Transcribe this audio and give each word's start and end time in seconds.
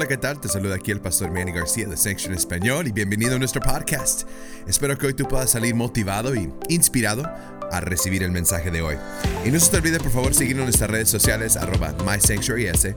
Hola, 0.00 0.08
¿qué 0.08 0.16
tal? 0.16 0.40
Te 0.40 0.48
saluda 0.48 0.76
aquí 0.76 0.92
el 0.92 1.00
pastor 1.02 1.30
Manny 1.30 1.52
García 1.52 1.86
de 1.86 1.94
Section 1.94 2.32
Español 2.32 2.86
y 2.88 2.90
bienvenido 2.90 3.36
a 3.36 3.38
nuestro 3.38 3.60
podcast. 3.60 4.22
Espero 4.66 4.96
que 4.96 5.08
hoy 5.08 5.12
tú 5.12 5.28
puedas 5.28 5.50
salir 5.50 5.74
motivado 5.74 6.34
y 6.34 6.50
inspirado 6.70 7.30
a 7.70 7.80
recibir 7.82 8.22
el 8.22 8.30
mensaje 8.30 8.70
de 8.70 8.80
hoy. 8.80 8.96
Y 9.44 9.50
no 9.50 9.60
se 9.60 9.70
te 9.70 9.76
olvide 9.76 10.00
por 10.00 10.10
favor 10.10 10.32
seguirnos 10.32 10.62
en 10.62 10.66
nuestras 10.68 10.90
redes 10.90 11.10
sociales 11.10 11.54
arroba 11.58 11.94
MySanctuaryS 12.02 12.94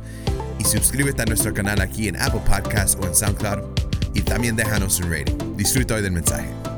y 0.60 0.64
suscríbete 0.64 1.24
a 1.24 1.26
nuestro 1.26 1.54
canal 1.54 1.82
aquí 1.82 2.08
en 2.08 2.16
Apple 2.22 2.40
Podcasts 2.48 2.98
o 3.02 3.06
en 3.06 3.14
SoundCloud 3.14 3.64
y 4.14 4.22
también 4.22 4.56
déjanos 4.56 4.98
un 5.02 5.12
rating. 5.12 5.58
Disfruta 5.58 5.96
hoy 5.96 6.04
del 6.04 6.14
mensaje. 6.14 6.73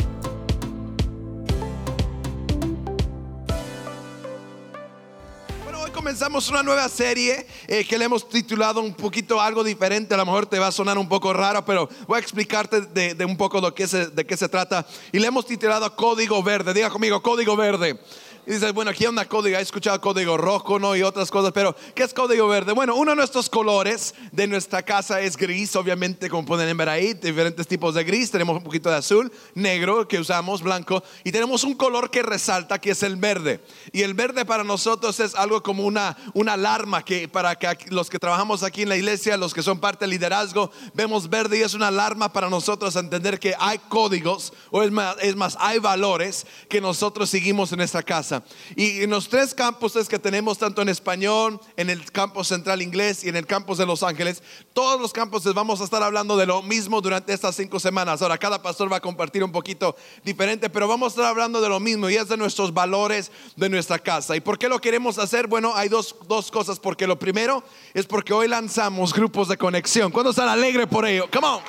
Comenzamos 6.15 6.47
una 6.47 6.63
nueva 6.63 6.87
serie 6.87 7.45
eh, 7.67 7.83
que 7.83 7.97
le 7.97 8.05
hemos 8.05 8.29
titulado 8.29 8.79
un 8.79 8.93
poquito 8.93 9.41
algo 9.41 9.65
diferente. 9.65 10.13
A 10.13 10.17
lo 10.17 10.25
mejor 10.25 10.45
te 10.45 10.57
va 10.57 10.67
a 10.67 10.71
sonar 10.71 10.97
un 10.97 11.09
poco 11.09 11.33
raro, 11.33 11.65
pero 11.65 11.89
voy 12.07 12.15
a 12.15 12.21
explicarte 12.21 12.79
de, 12.79 13.15
de 13.15 13.25
un 13.25 13.35
poco 13.35 13.59
de 13.59 13.73
qué, 13.73 13.85
se, 13.85 14.07
de 14.07 14.25
qué 14.25 14.37
se 14.37 14.47
trata. 14.47 14.87
Y 15.11 15.19
le 15.19 15.27
hemos 15.27 15.45
titulado 15.45 15.93
Código 15.93 16.41
Verde. 16.41 16.73
Diga 16.73 16.89
conmigo, 16.89 17.21
Código 17.21 17.57
Verde. 17.57 17.99
Y 18.47 18.51
dices, 18.51 18.73
bueno, 18.73 18.91
aquí 18.91 19.05
hay 19.05 19.09
una 19.09 19.25
código, 19.25 19.57
he 19.57 19.61
escuchado 19.61 19.99
código 19.99 20.37
rojo, 20.37 20.77
¿no? 20.77 20.95
Y 20.95 21.01
otras 21.01 21.31
cosas, 21.31 21.51
pero 21.51 21.75
¿qué 21.95 22.03
es 22.03 22.13
código 22.13 22.47
verde? 22.47 22.73
Bueno, 22.73 22.95
uno 22.95 23.11
de 23.11 23.17
nuestros 23.17 23.49
colores 23.49 24.13
de 24.31 24.45
nuestra 24.45 24.83
casa 24.83 25.19
es 25.19 25.35
gris, 25.35 25.75
obviamente, 25.75 26.29
como 26.29 26.45
pueden 26.45 26.77
ver 26.77 26.89
ahí, 26.89 27.15
diferentes 27.15 27.67
tipos 27.67 27.95
de 27.95 28.03
gris. 28.03 28.29
Tenemos 28.29 28.57
un 28.57 28.63
poquito 28.63 28.89
de 28.91 28.97
azul, 28.97 29.31
negro 29.55 30.07
que 30.07 30.19
usamos, 30.19 30.61
blanco, 30.61 31.03
y 31.23 31.31
tenemos 31.31 31.63
un 31.63 31.73
color 31.73 32.11
que 32.11 32.21
resalta, 32.21 32.79
que 32.79 32.91
es 32.91 33.01
el 33.01 33.15
verde. 33.15 33.61
Y 33.91 34.03
el 34.03 34.13
verde 34.13 34.45
para 34.45 34.63
nosotros 34.63 35.19
es 35.19 35.33
algo 35.33 35.63
como 35.63 35.83
una, 35.83 36.15
una 36.35 36.53
alarma 36.53 37.03
que 37.03 37.27
para 37.27 37.55
que 37.55 37.67
los 37.89 38.11
que 38.11 38.19
trabajamos 38.19 38.61
aquí 38.61 38.83
en 38.83 38.89
la 38.89 38.95
iglesia, 38.95 39.37
los 39.37 39.55
que 39.55 39.63
son 39.63 39.79
parte 39.79 40.03
del 40.05 40.11
liderazgo, 40.11 40.69
vemos 40.93 41.29
verde 41.29 41.57
y 41.57 41.61
es 41.63 41.73
una 41.73 41.87
alarma 41.87 42.31
para 42.31 42.47
nosotros 42.49 42.95
entender 42.95 43.39
que 43.39 43.55
hay 43.57 43.79
códigos, 43.89 44.53
o 44.69 44.83
es 44.83 44.91
más, 44.91 45.15
es 45.21 45.35
más 45.35 45.57
hay 45.59 45.79
valores 45.79 46.45
que 46.69 46.79
nosotros 46.79 47.27
seguimos 47.29 47.71
en 47.71 47.81
esta 47.81 48.03
casa. 48.03 48.34
Y 48.75 49.03
en 49.03 49.09
los 49.09 49.29
tres 49.29 49.53
campuses 49.53 50.07
que 50.07 50.19
tenemos, 50.19 50.57
tanto 50.57 50.81
en 50.81 50.89
español, 50.89 51.59
en 51.77 51.89
el 51.89 52.11
campus 52.11 52.47
central 52.47 52.81
inglés 52.81 53.23
y 53.23 53.29
en 53.29 53.35
el 53.35 53.45
campus 53.45 53.77
de 53.77 53.85
Los 53.85 54.03
Ángeles, 54.03 54.41
todos 54.73 54.99
los 54.99 55.13
campuses 55.13 55.53
vamos 55.53 55.81
a 55.81 55.85
estar 55.85 56.03
hablando 56.03 56.37
de 56.37 56.45
lo 56.45 56.61
mismo 56.61 57.01
durante 57.01 57.33
estas 57.33 57.55
cinco 57.55 57.79
semanas. 57.79 58.21
Ahora, 58.21 58.37
cada 58.37 58.61
pastor 58.61 58.91
va 58.91 58.97
a 58.97 59.01
compartir 59.01 59.43
un 59.43 59.51
poquito 59.51 59.95
diferente, 60.23 60.69
pero 60.69 60.87
vamos 60.87 61.07
a 61.07 61.15
estar 61.15 61.25
hablando 61.25 61.61
de 61.61 61.69
lo 61.69 61.79
mismo 61.79 62.09
y 62.09 62.15
es 62.15 62.27
de 62.27 62.37
nuestros 62.37 62.73
valores 62.73 63.31
de 63.55 63.69
nuestra 63.69 63.99
casa. 63.99 64.35
¿Y 64.35 64.41
por 64.41 64.57
qué 64.57 64.69
lo 64.69 64.79
queremos 64.79 65.17
hacer? 65.17 65.47
Bueno, 65.47 65.73
hay 65.75 65.89
dos, 65.89 66.15
dos 66.27 66.51
cosas. 66.51 66.79
Porque 66.79 67.07
lo 67.07 67.17
primero 67.17 67.63
es 67.93 68.05
porque 68.05 68.33
hoy 68.33 68.47
lanzamos 68.47 69.13
grupos 69.13 69.47
de 69.47 69.57
conexión. 69.57 70.11
¿Cuándo 70.11 70.31
están 70.31 70.49
alegres 70.49 70.87
por 70.87 71.05
ello? 71.05 71.29
Come 71.31 71.47
on. 71.47 71.61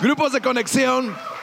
Grupos 0.00 0.32
de 0.32 0.40
conexión. 0.40 1.35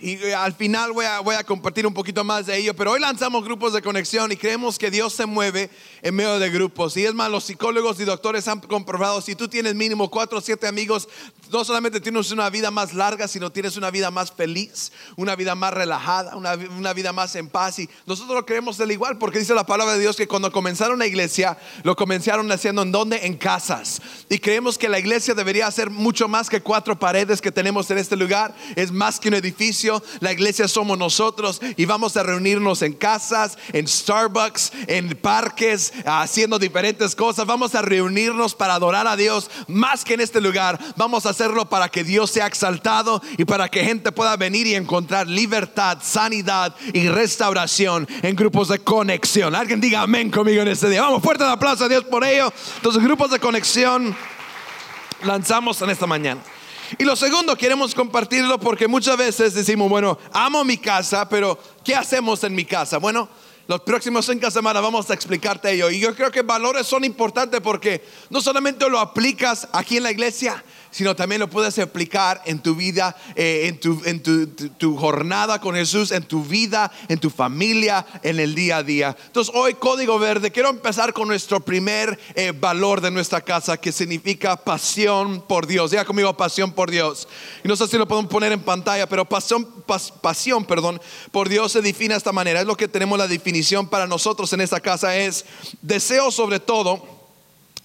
Y 0.00 0.12
eh, 0.12 0.34
al 0.34 0.54
final 0.54 0.92
voy 0.92 1.06
a, 1.06 1.18
voy 1.20 1.34
a, 1.34 1.42
compartir 1.42 1.84
un 1.84 1.92
poquito 1.92 2.22
más 2.22 2.46
de 2.46 2.56
ello, 2.56 2.74
pero 2.74 2.92
hoy 2.92 3.00
lanzamos 3.00 3.44
grupos 3.44 3.72
de 3.72 3.82
conexión 3.82 4.30
y 4.30 4.36
creemos 4.36 4.78
que 4.78 4.92
Dios 4.92 5.12
se 5.12 5.26
mueve 5.26 5.70
en 6.02 6.14
medio 6.14 6.38
de 6.38 6.50
grupos. 6.50 6.96
Y 6.96 7.04
es 7.04 7.14
más, 7.14 7.28
los 7.30 7.44
psicólogos 7.44 7.98
y 7.98 8.04
doctores 8.04 8.46
han 8.46 8.60
comprobado, 8.60 9.20
si 9.20 9.34
tú 9.34 9.48
tienes 9.48 9.74
mínimo 9.74 10.08
cuatro 10.08 10.38
o 10.38 10.40
siete 10.40 10.68
amigos, 10.68 11.08
no 11.50 11.64
solamente 11.64 12.00
tienes 12.00 12.30
una 12.30 12.48
vida 12.48 12.70
más 12.70 12.94
larga, 12.94 13.26
sino 13.26 13.50
tienes 13.50 13.76
una 13.76 13.90
vida 13.90 14.12
más 14.12 14.30
feliz, 14.30 14.92
una 15.16 15.34
vida 15.34 15.56
más 15.56 15.74
relajada, 15.74 16.36
una, 16.36 16.54
una 16.54 16.92
vida 16.92 17.12
más 17.12 17.34
en 17.34 17.48
paz. 17.48 17.80
Y 17.80 17.90
nosotros 18.06 18.36
lo 18.36 18.46
creemos 18.46 18.78
del 18.78 18.92
igual, 18.92 19.18
porque 19.18 19.40
dice 19.40 19.52
la 19.52 19.66
palabra 19.66 19.94
de 19.94 20.00
Dios 20.00 20.14
que 20.14 20.28
cuando 20.28 20.52
comenzaron 20.52 21.00
la 21.00 21.06
iglesia, 21.06 21.58
lo 21.82 21.96
comenzaron 21.96 22.52
haciendo 22.52 22.82
en 22.82 22.92
donde? 22.92 23.26
En 23.26 23.36
casas. 23.36 24.00
Y 24.28 24.38
creemos 24.38 24.78
que 24.78 24.88
la 24.88 25.00
iglesia 25.00 25.34
debería 25.34 25.68
ser 25.72 25.90
mucho 25.90 26.28
más 26.28 26.48
que 26.48 26.60
cuatro 26.60 26.96
paredes 26.96 27.40
que 27.40 27.50
tenemos 27.50 27.90
en 27.90 27.98
este 27.98 28.14
lugar, 28.14 28.54
es 28.76 28.92
más 28.92 29.18
que 29.18 29.28
un 29.28 29.34
edificio 29.34 29.87
la 30.20 30.32
iglesia 30.32 30.68
somos 30.68 30.98
nosotros 30.98 31.60
y 31.76 31.84
vamos 31.84 32.16
a 32.16 32.22
reunirnos 32.22 32.82
en 32.82 32.92
casas, 32.92 33.58
en 33.72 33.86
Starbucks, 33.86 34.72
en 34.86 35.16
parques, 35.16 35.92
haciendo 36.04 36.58
diferentes 36.58 37.14
cosas. 37.14 37.46
Vamos 37.46 37.74
a 37.74 37.82
reunirnos 37.82 38.54
para 38.54 38.74
adorar 38.74 39.06
a 39.06 39.16
Dios 39.16 39.50
más 39.66 40.04
que 40.04 40.14
en 40.14 40.20
este 40.20 40.40
lugar. 40.40 40.78
Vamos 40.96 41.26
a 41.26 41.30
hacerlo 41.30 41.68
para 41.68 41.88
que 41.88 42.04
Dios 42.04 42.30
sea 42.30 42.46
exaltado 42.46 43.22
y 43.36 43.44
para 43.44 43.68
que 43.68 43.84
gente 43.84 44.12
pueda 44.12 44.36
venir 44.36 44.66
y 44.66 44.74
encontrar 44.74 45.26
libertad, 45.26 45.98
sanidad 46.02 46.74
y 46.92 47.08
restauración 47.08 48.08
en 48.22 48.36
grupos 48.36 48.68
de 48.68 48.78
conexión. 48.78 49.54
Alguien 49.54 49.80
diga 49.80 50.02
amén 50.02 50.30
conmigo 50.30 50.62
en 50.62 50.68
este 50.68 50.88
día. 50.88 51.02
Vamos, 51.02 51.22
fuerte 51.22 51.44
el 51.44 51.50
aplauso 51.50 51.84
a 51.84 51.88
Dios 51.88 52.04
por 52.04 52.24
ello. 52.24 52.52
Entonces, 52.76 53.02
grupos 53.02 53.30
de 53.30 53.38
conexión 53.38 54.16
lanzamos 55.22 55.80
en 55.82 55.90
esta 55.90 56.06
mañana. 56.06 56.40
Y 56.96 57.04
lo 57.04 57.16
segundo, 57.16 57.56
queremos 57.56 57.94
compartirlo 57.94 58.58
porque 58.58 58.88
muchas 58.88 59.16
veces 59.16 59.52
decimos, 59.52 59.90
bueno, 59.90 60.18
amo 60.32 60.64
mi 60.64 60.78
casa, 60.78 61.28
pero 61.28 61.58
¿qué 61.84 61.94
hacemos 61.94 62.42
en 62.44 62.54
mi 62.54 62.64
casa? 62.64 62.98
Bueno, 62.98 63.28
los 63.66 63.82
próximos 63.82 64.24
cinco 64.24 64.50
semanas 64.50 64.82
vamos 64.82 65.10
a 65.10 65.14
explicarte 65.14 65.70
ello. 65.70 65.90
Y 65.90 66.00
yo 66.00 66.14
creo 66.14 66.30
que 66.30 66.40
valores 66.40 66.86
son 66.86 67.04
importantes 67.04 67.60
porque 67.60 68.02
no 68.30 68.40
solamente 68.40 68.88
lo 68.88 68.98
aplicas 68.98 69.68
aquí 69.72 69.98
en 69.98 70.04
la 70.04 70.10
iglesia, 70.10 70.64
sino 70.90 71.14
también 71.14 71.40
lo 71.40 71.50
puedes 71.50 71.78
aplicar 71.78 72.42
en 72.44 72.60
tu 72.60 72.74
vida, 72.74 73.16
eh, 73.34 73.62
en, 73.66 73.80
tu, 73.80 74.00
en 74.04 74.22
tu, 74.22 74.46
tu, 74.46 74.96
jornada 74.96 75.60
con 75.60 75.74
Jesús, 75.74 76.12
en 76.12 76.24
tu 76.24 76.42
vida, 76.44 76.90
en 77.08 77.18
tu 77.18 77.30
familia, 77.30 78.06
en 78.22 78.40
el 78.40 78.54
día 78.54 78.78
a 78.78 78.82
día. 78.82 79.16
Entonces 79.26 79.54
hoy 79.54 79.74
Código 79.74 80.18
Verde, 80.18 80.50
quiero 80.50 80.70
empezar 80.70 81.12
con 81.12 81.28
nuestro 81.28 81.60
primer 81.60 82.18
eh, 82.34 82.52
valor 82.52 83.00
de 83.00 83.10
nuestra 83.10 83.40
casa, 83.40 83.76
que 83.76 83.92
significa 83.92 84.56
pasión 84.56 85.42
por 85.46 85.66
Dios. 85.66 85.90
Diga 85.90 86.04
conmigo 86.04 86.36
pasión 86.36 86.72
por 86.72 86.90
Dios. 86.90 87.28
Y 87.64 87.68
no 87.68 87.76
sé 87.76 87.86
si 87.86 87.98
lo 87.98 88.08
podemos 88.08 88.30
poner 88.30 88.52
en 88.52 88.60
pantalla, 88.60 89.08
pero 89.08 89.28
pasión, 89.28 89.64
pas, 89.86 90.10
pasión 90.10 90.64
perdón, 90.64 91.00
por 91.30 91.48
Dios 91.48 91.72
se 91.72 91.82
define 91.82 92.14
de 92.14 92.18
esta 92.18 92.32
manera. 92.32 92.60
Es 92.60 92.66
lo 92.66 92.76
que 92.76 92.88
tenemos 92.88 93.18
la 93.18 93.28
definición 93.28 93.88
para 93.88 94.06
nosotros 94.06 94.52
en 94.52 94.60
esta 94.60 94.80
casa, 94.80 95.16
es 95.16 95.44
deseo 95.82 96.30
sobre 96.30 96.60
todo 96.60 97.17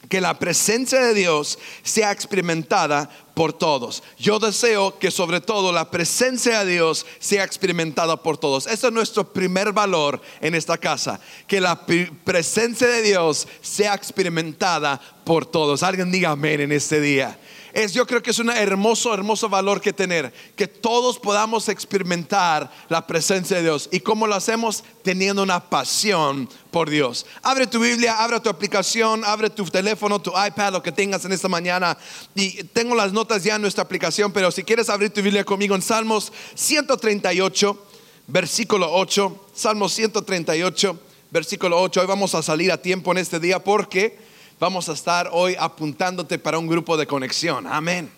que 0.09 0.21
la 0.21 0.37
presencia 0.37 0.99
de 0.99 1.13
Dios 1.13 1.57
sea 1.83 2.11
experimentada 2.11 3.09
por 3.33 3.53
todos. 3.53 4.03
Yo 4.17 4.39
deseo 4.39 4.99
que 4.99 5.11
sobre 5.11 5.41
todo 5.41 5.71
la 5.71 5.89
presencia 5.89 6.63
de 6.63 6.73
Dios 6.73 7.05
sea 7.19 7.43
experimentada 7.43 8.21
por 8.21 8.37
todos. 8.37 8.67
Ese 8.67 8.87
es 8.87 8.93
nuestro 8.93 9.31
primer 9.31 9.71
valor 9.71 10.21
en 10.41 10.55
esta 10.55 10.77
casa, 10.77 11.19
que 11.47 11.61
la 11.61 11.85
presencia 11.85 12.87
de 12.87 13.01
Dios 13.01 13.47
sea 13.61 13.93
experimentada 13.93 14.99
por 15.23 15.45
todos. 15.45 15.83
Alguien 15.83 16.11
diga 16.11 16.31
amén 16.31 16.61
en 16.61 16.71
este 16.71 16.99
día 17.01 17.37
es 17.73 17.91
yo 17.91 18.05
creo 18.05 18.21
que 18.21 18.29
es 18.29 18.37
un 18.39 18.51
hermoso, 18.51 19.13
hermoso 19.13 19.49
valor 19.49 19.81
que 19.81 19.91
tener, 19.91 20.31
que 20.55 20.67
todos 20.67 21.17
podamos 21.17 21.69
experimentar 21.69 22.71
la 22.87 23.05
presencia 23.07 23.57
de 23.57 23.63
Dios. 23.63 23.89
¿Y 23.91 23.99
cómo 23.99 24.27
lo 24.27 24.35
hacemos? 24.35 24.83
Teniendo 25.01 25.41
una 25.41 25.59
pasión 25.59 26.47
por 26.69 26.89
Dios. 26.89 27.25
Abre 27.41 27.65
tu 27.65 27.79
Biblia, 27.79 28.23
abre 28.23 28.39
tu 28.39 28.49
aplicación, 28.49 29.25
abre 29.25 29.49
tu 29.49 29.65
teléfono, 29.65 30.21
tu 30.21 30.31
iPad, 30.31 30.71
lo 30.71 30.83
que 30.83 30.91
tengas 30.91 31.25
en 31.25 31.31
esta 31.31 31.49
mañana. 31.49 31.97
Y 32.35 32.63
tengo 32.65 32.93
las 32.93 33.11
notas 33.11 33.43
ya 33.43 33.55
en 33.55 33.63
nuestra 33.63 33.83
aplicación, 33.83 34.31
pero 34.31 34.51
si 34.51 34.63
quieres 34.63 34.89
abrir 34.89 35.09
tu 35.09 35.23
Biblia 35.23 35.43
conmigo 35.43 35.73
en 35.73 35.81
Salmos 35.81 36.31
138, 36.53 37.85
versículo 38.27 38.93
8, 38.93 39.47
Salmos 39.55 39.93
138, 39.93 40.99
versículo 41.31 41.81
8. 41.81 42.01
Hoy 42.01 42.07
vamos 42.07 42.35
a 42.35 42.43
salir 42.43 42.71
a 42.71 42.77
tiempo 42.77 43.11
en 43.11 43.17
este 43.17 43.39
día 43.39 43.63
porque 43.63 44.32
vamos 44.63 44.87
a 44.87 44.93
estar 44.93 45.29
hoy 45.33 45.57
apuntándote 45.59 46.39
para 46.39 46.57
un 46.57 46.67
grupo 46.67 46.95
de 46.95 47.05
conexión. 47.05 47.67
Amén. 47.67 48.09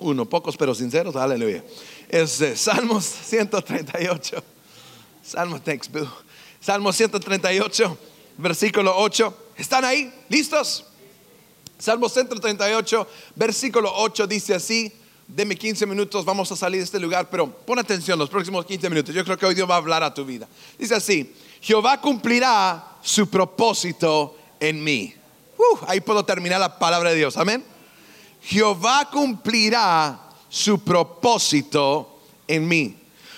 Uno, 0.00 0.24
pocos 0.24 0.56
pero 0.56 0.74
sinceros, 0.74 1.14
aleluya. 1.14 1.62
Es 2.08 2.42
Salmos 2.56 3.04
138. 3.04 4.42
Salmo, 5.22 5.60
Bill. 5.64 6.08
Salmo 6.60 6.92
138, 6.92 7.98
versículo 8.38 8.92
8. 8.96 9.36
¿Están 9.56 9.84
ahí? 9.84 10.12
¿Listos? 10.28 10.86
Salmo 11.78 12.08
138, 12.08 13.06
versículo 13.36 13.92
8 13.94 14.26
dice 14.26 14.56
así. 14.56 14.92
Deme 15.28 15.54
15 15.54 15.86
minutos, 15.86 16.24
vamos 16.24 16.50
a 16.50 16.56
salir 16.56 16.80
de 16.80 16.84
este 16.86 16.98
lugar, 16.98 17.30
pero 17.30 17.48
pon 17.48 17.78
atención 17.78 18.18
los 18.18 18.28
próximos 18.28 18.66
15 18.66 18.90
minutos. 18.90 19.14
Yo 19.14 19.24
creo 19.24 19.38
que 19.38 19.46
hoy 19.46 19.54
Dios 19.54 19.70
va 19.70 19.74
a 19.74 19.78
hablar 19.78 20.02
a 20.02 20.12
tu 20.12 20.24
vida. 20.24 20.48
Dice 20.76 20.96
así, 20.96 21.32
Jehová 21.60 22.00
cumplirá 22.00 22.89
su 23.02 23.28
propósito 23.28 24.36
en 24.58 24.82
mí. 24.82 25.14
Ahí 25.86 26.00
puedo 26.00 26.24
terminar 26.24 26.60
la 26.60 26.78
palabra 26.78 27.10
de 27.10 27.16
Dios. 27.16 27.36
Amén. 27.36 27.64
Jehová 28.42 29.08
cumplirá 29.10 30.18
su 30.48 30.82
propósito 30.82 32.20
en 32.48 32.66
mí. 32.66 32.96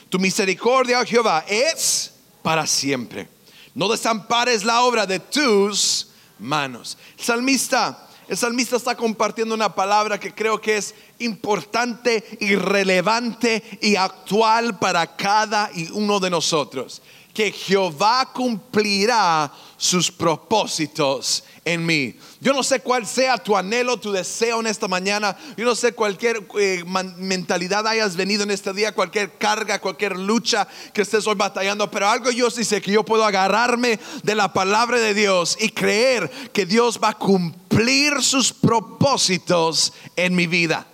Tu 0.08 0.18
misericordia, 0.18 1.00
oh 1.00 1.04
Jehová, 1.04 1.44
es 1.48 2.12
para 2.42 2.66
siempre. 2.66 3.28
No 3.74 3.88
desampares 3.88 4.64
la 4.64 4.82
obra 4.82 5.06
de 5.06 5.18
tus 5.18 6.08
manos. 6.38 6.98
El 7.18 7.24
salmista 7.24 8.08
el 8.32 8.38
salmista 8.38 8.76
está 8.76 8.96
compartiendo 8.96 9.54
una 9.54 9.74
palabra 9.74 10.18
que 10.18 10.32
creo 10.32 10.58
que 10.58 10.78
es 10.78 10.94
importante 11.18 12.24
y 12.40 12.54
relevante 12.54 13.62
y 13.82 13.96
actual 13.96 14.78
para 14.78 15.16
cada 15.16 15.70
y 15.74 15.90
uno 15.90 16.18
de 16.18 16.30
nosotros. 16.30 17.02
Que 17.32 17.50
Jehová 17.50 18.30
cumplirá 18.32 19.52
sus 19.76 20.12
propósitos 20.12 21.44
en 21.64 21.84
mí. 21.84 22.16
Yo 22.40 22.52
no 22.52 22.62
sé 22.62 22.80
cuál 22.80 23.06
sea 23.06 23.38
tu 23.38 23.56
anhelo, 23.56 23.96
tu 23.96 24.12
deseo 24.12 24.60
en 24.60 24.66
esta 24.66 24.88
mañana. 24.88 25.36
Yo 25.56 25.64
no 25.64 25.74
sé 25.74 25.92
cualquier 25.92 26.46
eh, 26.58 26.84
mentalidad 27.18 27.86
hayas 27.86 28.16
venido 28.16 28.42
en 28.42 28.50
este 28.50 28.72
día, 28.72 28.94
cualquier 28.94 29.38
carga, 29.38 29.80
cualquier 29.80 30.18
lucha 30.18 30.66
que 30.92 31.02
estés 31.02 31.26
hoy 31.26 31.36
batallando. 31.36 31.90
Pero 31.90 32.08
algo 32.08 32.30
yo 32.30 32.50
sí 32.50 32.64
sé 32.64 32.82
que 32.82 32.92
yo 32.92 33.04
puedo 33.04 33.24
agarrarme 33.24 33.98
de 34.22 34.34
la 34.34 34.52
palabra 34.52 34.98
de 34.98 35.14
Dios 35.14 35.56
y 35.60 35.68
creer 35.70 36.30
que 36.52 36.66
Dios 36.66 37.00
va 37.02 37.10
a 37.10 37.18
cumplir 37.18 38.22
sus 38.22 38.52
propósitos 38.52 39.92
en 40.16 40.34
mi 40.34 40.46
vida. 40.46 40.86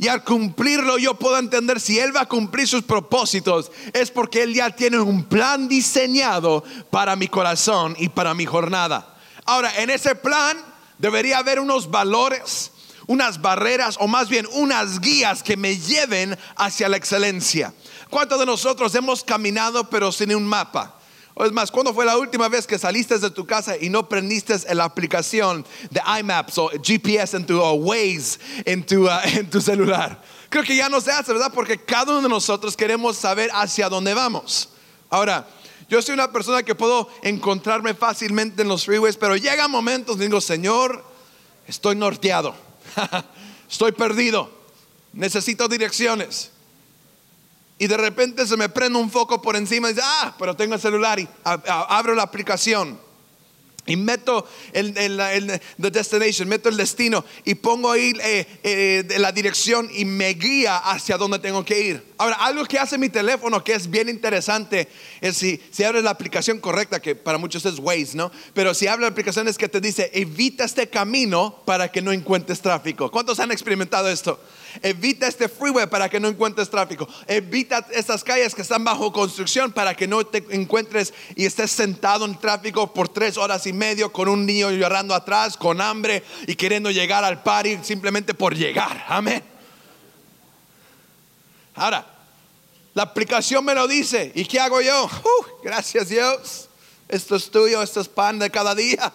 Y 0.00 0.08
al 0.08 0.24
cumplirlo 0.24 0.96
yo 0.96 1.12
puedo 1.12 1.36
entender 1.36 1.78
si 1.78 1.98
Él 1.98 2.16
va 2.16 2.22
a 2.22 2.26
cumplir 2.26 2.66
sus 2.66 2.84
propósitos 2.84 3.70
es 3.92 4.10
porque 4.10 4.42
Él 4.42 4.54
ya 4.54 4.70
tiene 4.70 4.98
un 4.98 5.24
plan 5.24 5.68
diseñado 5.68 6.64
para 6.88 7.16
mi 7.16 7.28
corazón 7.28 7.94
y 7.98 8.08
para 8.08 8.32
mi 8.32 8.46
jornada. 8.46 9.14
Ahora, 9.44 9.70
en 9.76 9.90
ese 9.90 10.14
plan 10.14 10.56
debería 10.96 11.36
haber 11.36 11.60
unos 11.60 11.90
valores, 11.90 12.70
unas 13.08 13.42
barreras 13.42 13.98
o 14.00 14.06
más 14.08 14.30
bien 14.30 14.48
unas 14.52 15.00
guías 15.00 15.42
que 15.42 15.58
me 15.58 15.76
lleven 15.76 16.38
hacia 16.56 16.88
la 16.88 16.96
excelencia. 16.96 17.74
¿Cuántos 18.08 18.40
de 18.40 18.46
nosotros 18.46 18.94
hemos 18.94 19.22
caminado 19.22 19.90
pero 19.90 20.12
sin 20.12 20.34
un 20.34 20.46
mapa? 20.46 20.98
O 21.34 21.44
es 21.44 21.52
más, 21.52 21.70
¿cuándo 21.70 21.94
fue 21.94 22.04
la 22.04 22.18
última 22.18 22.48
vez 22.48 22.66
que 22.66 22.78
saliste 22.78 23.18
de 23.18 23.30
tu 23.30 23.46
casa 23.46 23.76
y 23.76 23.88
no 23.88 24.08
prendiste 24.08 24.54
la 24.74 24.84
aplicación 24.84 25.64
de 25.90 26.00
iMaps 26.20 26.58
o 26.58 26.70
GPS 26.82 27.36
en 27.36 27.46
tu 27.46 27.60
o 27.60 27.72
Waze 27.74 28.38
en 28.64 28.84
tu, 28.84 29.06
uh, 29.06 29.20
en 29.24 29.48
tu 29.48 29.60
celular? 29.60 30.20
Creo 30.48 30.64
que 30.64 30.74
ya 30.74 30.88
no 30.88 31.00
se 31.00 31.12
hace, 31.12 31.32
¿verdad? 31.32 31.52
Porque 31.54 31.78
cada 31.78 32.12
uno 32.12 32.22
de 32.22 32.28
nosotros 32.28 32.76
queremos 32.76 33.16
saber 33.16 33.50
hacia 33.52 33.88
dónde 33.88 34.14
vamos. 34.14 34.70
Ahora, 35.08 35.48
yo 35.88 36.02
soy 36.02 36.14
una 36.14 36.30
persona 36.32 36.62
que 36.62 36.74
puedo 36.74 37.08
encontrarme 37.22 37.94
fácilmente 37.94 38.62
en 38.62 38.68
los 38.68 38.84
freeways, 38.84 39.16
pero 39.16 39.36
llega 39.36 39.66
momentos, 39.68 40.18
digo, 40.18 40.40
Señor, 40.40 41.04
estoy 41.66 41.96
norteado, 41.96 42.54
estoy 43.70 43.92
perdido, 43.92 44.50
necesito 45.12 45.68
direcciones. 45.68 46.50
Y 47.80 47.86
de 47.86 47.96
repente 47.96 48.46
se 48.46 48.58
me 48.58 48.68
prende 48.68 48.98
un 48.98 49.10
foco 49.10 49.40
por 49.40 49.56
encima 49.56 49.88
y 49.88 49.94
dice, 49.94 50.04
ah, 50.04 50.34
pero 50.38 50.54
tengo 50.54 50.74
el 50.74 50.80
celular 50.82 51.18
y 51.18 51.26
abro 51.42 52.14
la 52.14 52.22
aplicación 52.22 52.98
y 53.86 53.96
meto 53.96 54.46
el, 54.72 54.96
el, 54.96 55.60
destination, 55.78 56.46
meto 56.46 56.68
el 56.68 56.76
destino 56.76 57.24
y 57.44 57.54
pongo 57.54 57.90
ahí 57.90 58.12
eh, 58.22 58.46
eh, 58.62 59.18
la 59.18 59.32
dirección 59.32 59.88
y 59.92 60.04
me 60.04 60.34
guía 60.34 60.76
hacia 60.76 61.16
donde 61.16 61.38
tengo 61.38 61.64
que 61.64 61.80
ir. 61.80 62.04
Ahora, 62.18 62.36
algo 62.36 62.64
que 62.66 62.78
hace 62.78 62.98
mi 62.98 63.08
teléfono 63.08 63.64
que 63.64 63.72
es 63.72 63.88
bien 63.88 64.08
interesante 64.08 64.88
es 65.22 65.38
si, 65.38 65.60
si 65.70 65.82
abres 65.82 66.04
la 66.04 66.10
aplicación 66.10 66.60
correcta, 66.60 67.00
que 67.00 67.14
para 67.16 67.38
muchos 67.38 67.64
es 67.64 67.78
Waze, 67.78 68.14
¿no? 68.14 68.30
Pero 68.52 68.74
si 68.74 68.86
abres 68.86 69.02
la 69.02 69.08
aplicación 69.08 69.48
es 69.48 69.56
que 69.56 69.68
te 69.68 69.80
dice, 69.80 70.10
evita 70.12 70.64
este 70.64 70.88
camino 70.88 71.62
para 71.64 71.90
que 71.90 72.02
no 72.02 72.12
encuentres 72.12 72.60
tráfico. 72.60 73.10
¿Cuántos 73.10 73.40
han 73.40 73.50
experimentado 73.50 74.08
esto? 74.08 74.38
Evita 74.82 75.26
este 75.26 75.48
freeway 75.48 75.86
para 75.86 76.08
que 76.08 76.20
no 76.20 76.28
encuentres 76.28 76.70
tráfico. 76.70 77.08
Evita 77.26 77.86
estas 77.92 78.24
calles 78.24 78.54
que 78.54 78.62
están 78.62 78.84
bajo 78.84 79.12
construcción 79.12 79.72
para 79.72 79.94
que 79.94 80.06
no 80.06 80.24
te 80.24 80.44
encuentres 80.50 81.12
y 81.36 81.44
estés 81.44 81.70
sentado 81.70 82.24
en 82.24 82.38
tráfico 82.38 82.92
por 82.92 83.08
tres 83.08 83.36
horas 83.36 83.66
y 83.66 83.72
medio 83.72 84.12
con 84.12 84.28
un 84.28 84.46
niño 84.46 84.70
llorando 84.70 85.14
atrás, 85.14 85.56
con 85.56 85.80
hambre 85.80 86.22
y 86.46 86.54
queriendo 86.54 86.90
llegar 86.90 87.24
al 87.24 87.42
party 87.42 87.78
simplemente 87.82 88.34
por 88.34 88.54
llegar. 88.54 89.04
Amén. 89.08 89.42
Ahora, 91.74 92.06
la 92.94 93.04
aplicación 93.04 93.64
me 93.64 93.74
lo 93.74 93.86
dice. 93.86 94.32
¿Y 94.34 94.44
qué 94.44 94.60
hago 94.60 94.80
yo? 94.80 95.04
Uh, 95.04 95.64
gracias 95.64 96.08
Dios. 96.08 96.68
Esto 97.08 97.36
es 97.36 97.50
tuyo, 97.50 97.82
esto 97.82 98.00
es 98.00 98.08
pan 98.08 98.38
de 98.38 98.50
cada 98.50 98.74
día. 98.74 99.12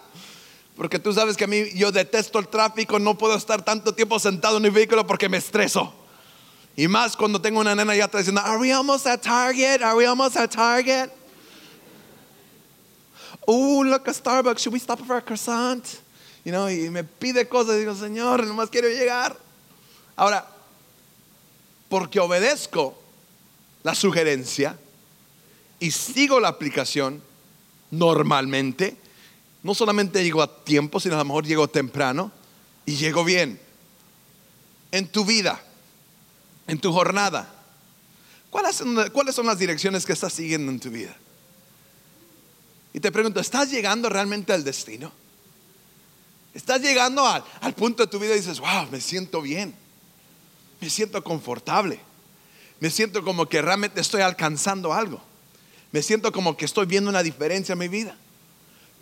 Porque 0.76 0.98
tú 0.98 1.12
sabes 1.12 1.36
que 1.36 1.44
a 1.44 1.46
mí 1.46 1.70
yo 1.74 1.90
detesto 1.90 2.38
el 2.38 2.48
tráfico, 2.48 2.98
no 2.98 3.16
puedo 3.16 3.34
estar 3.34 3.64
tanto 3.64 3.94
tiempo 3.94 4.18
sentado 4.18 4.58
en 4.58 4.64
mi 4.64 4.70
vehículo 4.70 5.06
porque 5.06 5.28
me 5.28 5.38
estreso. 5.38 5.92
Y 6.76 6.86
más 6.88 7.16
cuando 7.16 7.40
tengo 7.40 7.60
una 7.60 7.74
nena 7.74 7.94
ya 7.96 8.04
está 8.04 8.18
diciendo, 8.18 8.42
¿Are 8.44 8.58
we 8.58 8.70
almost 8.70 9.06
at 9.06 9.22
Target? 9.22 9.82
¿Are 9.82 9.96
we 9.96 10.06
almost 10.06 10.36
at 10.36 10.50
Target? 10.50 11.10
Oh, 13.46 13.82
look 13.82 14.08
a 14.08 14.12
Starbucks. 14.12 14.60
Should 14.60 14.74
we 14.74 14.78
stop 14.78 15.00
for 15.06 15.16
a 15.16 15.22
croissant? 15.22 16.00
You 16.44 16.52
know, 16.52 16.68
y 16.68 16.90
me 16.90 17.04
pide 17.04 17.48
cosas 17.48 17.76
y 17.76 17.78
digo, 17.80 17.94
Señor, 17.94 18.44
nomás 18.46 18.68
quiero 18.70 18.88
llegar. 18.88 19.36
Ahora, 20.16 20.46
porque 21.88 22.20
obedezco 22.20 22.94
la 23.82 23.94
sugerencia 23.94 24.76
y 25.78 25.90
sigo 25.90 26.40
la 26.40 26.48
aplicación 26.48 27.22
normalmente, 27.90 28.96
no 29.66 29.74
solamente 29.74 30.22
llego 30.22 30.42
a 30.42 30.64
tiempo, 30.64 31.00
sino 31.00 31.16
a 31.16 31.18
lo 31.18 31.24
mejor 31.24 31.44
llego 31.44 31.66
temprano 31.66 32.30
y 32.84 32.94
llego 32.94 33.24
bien. 33.24 33.60
En 34.92 35.08
tu 35.08 35.24
vida, 35.24 35.60
en 36.68 36.78
tu 36.78 36.92
jornada, 36.92 37.52
¿cuáles 38.48 38.76
son, 38.76 38.94
las 39.46 39.58
direcciones 39.58 40.06
que 40.06 40.12
estás 40.12 40.32
siguiendo 40.32 40.70
en 40.70 40.78
tu 40.78 40.88
vida? 40.90 41.16
Y 42.94 43.00
te 43.00 43.10
pregunto, 43.10 43.40
¿estás 43.40 43.68
llegando 43.68 44.08
realmente 44.08 44.52
al 44.52 44.62
destino? 44.62 45.10
¿Estás 46.54 46.80
llegando 46.80 47.26
al, 47.26 47.42
al 47.60 47.74
punto 47.74 48.04
de 48.04 48.06
tu 48.06 48.20
vida 48.20 48.34
y 48.34 48.38
dices, 48.38 48.60
wow, 48.60 48.88
me 48.88 49.00
siento 49.00 49.42
bien, 49.42 49.74
me 50.80 50.88
siento 50.88 51.24
confortable, 51.24 51.98
me 52.78 52.88
siento 52.88 53.24
como 53.24 53.48
que 53.48 53.60
realmente 53.60 54.00
estoy 54.00 54.22
alcanzando 54.22 54.94
algo, 54.94 55.20
me 55.90 56.02
siento 56.02 56.30
como 56.30 56.56
que 56.56 56.66
estoy 56.66 56.86
viendo 56.86 57.10
una 57.10 57.24
diferencia 57.24 57.72
en 57.72 57.80
mi 57.80 57.88
vida? 57.88 58.16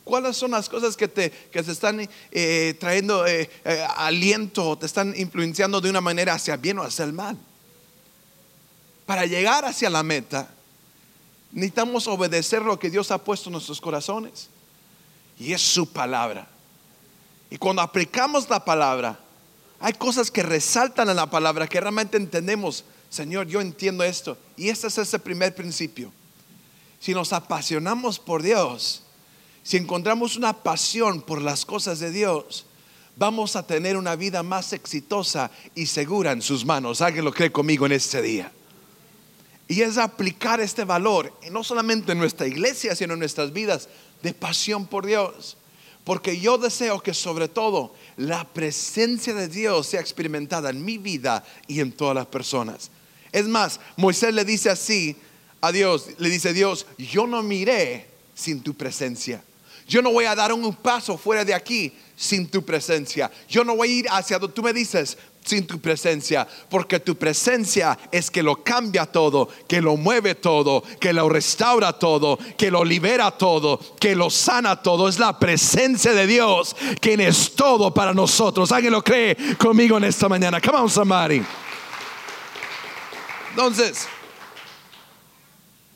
¿Cuáles 0.05 0.37
son 0.37 0.51
las 0.51 0.69
cosas 0.69 0.97
que 0.97 1.09
te, 1.09 1.31
que 1.31 1.61
están 1.61 2.07
eh, 2.31 2.77
trayendo 2.79 3.27
eh, 3.27 3.51
eh, 3.65 3.87
aliento 3.97 4.69
o 4.69 4.79
te 4.79 4.85
están 4.85 5.15
influenciando 5.17 5.81
de 5.81 5.89
una 5.89 6.03
manera 6.03 6.35
hacia 6.35 6.59
bien 6.59 6.79
o 6.79 6.83
hacia 6.83 7.07
el 7.07 7.15
mal? 7.15 7.39
Para 9.07 9.25
llegar 9.25 9.65
hacia 9.65 9.89
la 9.89 10.03
meta, 10.03 10.51
necesitamos 11.53 12.07
obedecer 12.07 12.63
lo 12.63 12.79
que 12.79 12.91
Dios 12.91 13.11
ha 13.11 13.19
puesto 13.19 13.49
en 13.49 13.53
nuestros 13.53 13.81
corazones. 13.81 14.49
Y 15.39 15.53
es 15.53 15.63
su 15.63 15.91
palabra. 15.91 16.47
Y 17.49 17.57
cuando 17.57 17.81
aplicamos 17.81 18.49
la 18.51 18.63
palabra, 18.63 19.19
hay 19.81 19.95
cosas 19.95 20.31
que 20.31 20.43
resaltan 20.43 21.09
en 21.09 21.17
la 21.17 21.31
palabra 21.31 21.67
que 21.67 21.81
realmente 21.81 22.19
entendemos. 22.19 22.85
Señor, 23.09 23.47
yo 23.47 23.61
entiendo 23.61 24.05
esto. 24.05 24.37
Y 24.57 24.69
este 24.69 24.89
es 24.89 24.99
ese 24.99 25.19
primer 25.19 25.55
principio. 25.55 26.13
Si 27.01 27.15
nos 27.15 27.33
apasionamos 27.33 28.19
por 28.19 28.43
Dios, 28.43 29.04
si 29.65 29.79
encontramos 29.79 30.37
una 30.37 30.53
pasión 30.53 31.23
por 31.23 31.41
las 31.41 31.65
cosas 31.65 31.99
de 31.99 32.11
Dios, 32.11 32.67
vamos 33.17 33.57
a 33.57 33.67
tener 33.67 33.97
una 33.97 34.15
vida 34.15 34.43
más 34.43 34.75
exitosa 34.75 35.51
y 35.75 35.87
segura 35.87 36.33
en 36.33 36.43
sus 36.43 36.67
manos. 36.67 37.01
Alguien 37.01 37.25
lo 37.25 37.33
cree 37.33 37.51
conmigo 37.51 37.87
en 37.87 37.93
este 37.93 38.21
día. 38.21 38.53
Y 39.67 39.81
es 39.81 39.97
aplicar 39.97 40.61
este 40.61 40.85
valor, 40.85 41.33
no 41.51 41.65
solamente 41.65 42.13
en 42.13 42.19
nuestra 42.19 42.47
iglesia, 42.47 42.95
sino 42.95 43.15
en 43.15 43.21
nuestras 43.21 43.55
vidas, 43.55 43.89
de 44.23 44.35
pasión 44.35 44.87
por 44.87 45.07
Dios. 45.07 45.57
Porque 46.05 46.39
yo 46.39 46.59
deseo 46.59 47.01
que 47.01 47.15
sobre 47.15 47.49
todo 47.49 47.95
la 48.19 48.45
presencia 48.45 49.33
de 49.33 49.49
Dios 49.49 49.87
sea 49.87 50.01
experimentada 50.01 50.69
en 50.69 50.85
mi 50.85 50.99
vida 50.99 51.43
y 51.69 51.81
en 51.81 51.93
todas 51.93 52.15
las 52.15 52.27
personas. 52.27 52.91
Es 53.33 53.49
más, 53.49 53.81
Moisés 53.97 54.35
le 54.35 54.45
dice 54.45 54.69
así 54.69 55.17
a 55.63 55.73
Dios, 55.73 56.09
le 56.19 56.29
dice 56.29 56.53
Dios, 56.53 56.87
yo 56.99 57.27
no 57.27 57.43
miré 57.43 58.09
sin 58.35 58.61
tu 58.61 58.75
presencia. 58.75 59.43
Yo 59.87 60.03
no 60.03 60.13
voy 60.13 60.25
a 60.25 60.35
dar 60.35 60.53
un 60.53 60.75
paso 60.75 61.19
fuera 61.19 61.45
de 61.45 61.55
aquí 61.55 61.93
sin 62.17 62.49
tu 62.49 62.65
presencia. 62.65 63.31
Yo 63.49 63.65
no 63.65 63.77
voy 63.77 63.89
a 63.89 63.93
ir 63.93 64.07
hacia 64.11 64.39
donde 64.39 64.55
tú 64.55 64.63
me 64.63 64.73
dices 64.73 65.17
sin 65.45 65.67
tu 65.67 65.79
presencia, 65.79 66.49
porque 66.71 67.01
tu 67.01 67.17
presencia 67.17 67.99
es 68.11 68.31
que 68.31 68.43
lo 68.43 68.65
cambia 68.65 69.05
todo, 69.05 69.49
que 69.69 69.83
lo 69.83 69.97
mueve 69.97 70.35
todo, 70.35 70.83
que 70.99 71.13
lo 71.13 71.29
restaura 71.29 71.93
todo, 71.93 72.39
que 72.57 72.71
lo 72.71 72.83
libera 72.83 73.31
todo, 73.31 73.79
que 74.01 74.17
lo 74.17 74.31
sana 74.31 74.81
todo. 74.81 75.07
Es 75.07 75.19
la 75.19 75.39
presencia 75.39 76.15
de 76.15 76.27
Dios 76.27 76.75
quien 77.01 77.21
es 77.21 77.55
todo 77.55 77.93
para 77.93 78.15
nosotros. 78.15 78.73
¿Alguien 78.73 78.95
lo 78.95 79.05
cree 79.05 79.37
conmigo 79.59 79.99
en 79.99 80.05
esta 80.05 80.29
mañana? 80.29 80.61
Come 80.63 80.79
on, 80.79 80.89
somebody. 80.89 81.43
Entonces, 83.51 84.09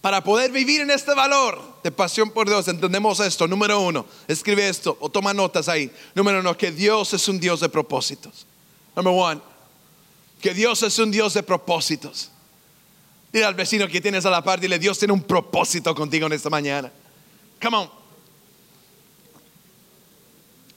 para 0.02 0.22
poder 0.22 0.52
vivir 0.52 0.82
en 0.82 0.90
este 0.90 1.14
valor 1.14 1.77
de 1.88 1.92
pasión 1.92 2.30
por 2.30 2.46
Dios, 2.46 2.68
entendemos 2.68 3.18
esto. 3.20 3.48
Número 3.48 3.80
uno, 3.80 4.04
escribe 4.26 4.68
esto 4.68 4.98
o 5.00 5.08
toma 5.08 5.32
notas 5.32 5.70
ahí. 5.70 5.90
Número 6.14 6.40
uno, 6.40 6.54
que 6.54 6.70
Dios 6.70 7.14
es 7.14 7.26
un 7.28 7.40
Dios 7.40 7.60
de 7.60 7.68
propósitos. 7.70 8.46
Número 8.94 9.16
uno, 9.16 9.42
que 10.38 10.52
Dios 10.52 10.82
es 10.82 10.98
un 10.98 11.10
Dios 11.10 11.32
de 11.32 11.42
propósitos. 11.42 12.30
Dile 13.32 13.46
al 13.46 13.54
vecino 13.54 13.88
que 13.88 14.02
tienes 14.02 14.26
a 14.26 14.30
la 14.30 14.44
par, 14.44 14.60
dile, 14.60 14.78
Dios 14.78 14.98
tiene 14.98 15.14
un 15.14 15.22
propósito 15.22 15.94
contigo 15.94 16.26
en 16.26 16.34
esta 16.34 16.50
mañana. 16.50 16.92
Come 17.62 17.78
on. 17.78 17.90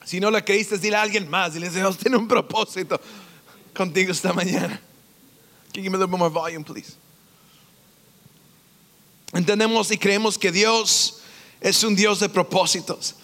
Si 0.06 0.18
no 0.18 0.30
le 0.30 0.42
creíste, 0.42 0.78
dile 0.78 0.96
a 0.96 1.02
alguien 1.02 1.28
más. 1.28 1.52
Dile, 1.52 1.68
Dios 1.68 1.98
tiene 1.98 2.16
un 2.16 2.26
propósito 2.26 2.98
contigo 3.74 4.12
esta 4.12 4.32
mañana. 4.32 4.80
Can 5.74 5.82
you 5.82 5.90
give 5.90 5.92
me 5.92 5.96
a 5.96 6.00
little 6.00 6.06
bit 6.06 6.18
more 6.18 6.30
volume, 6.30 6.64
please? 6.64 6.96
Entendemos 9.32 9.90
y 9.90 9.98
creemos 9.98 10.38
que 10.38 10.52
Dios 10.52 11.20
es 11.60 11.82
un 11.84 11.96
Dios 11.96 12.20
de 12.20 12.28
propósitos. 12.28 13.14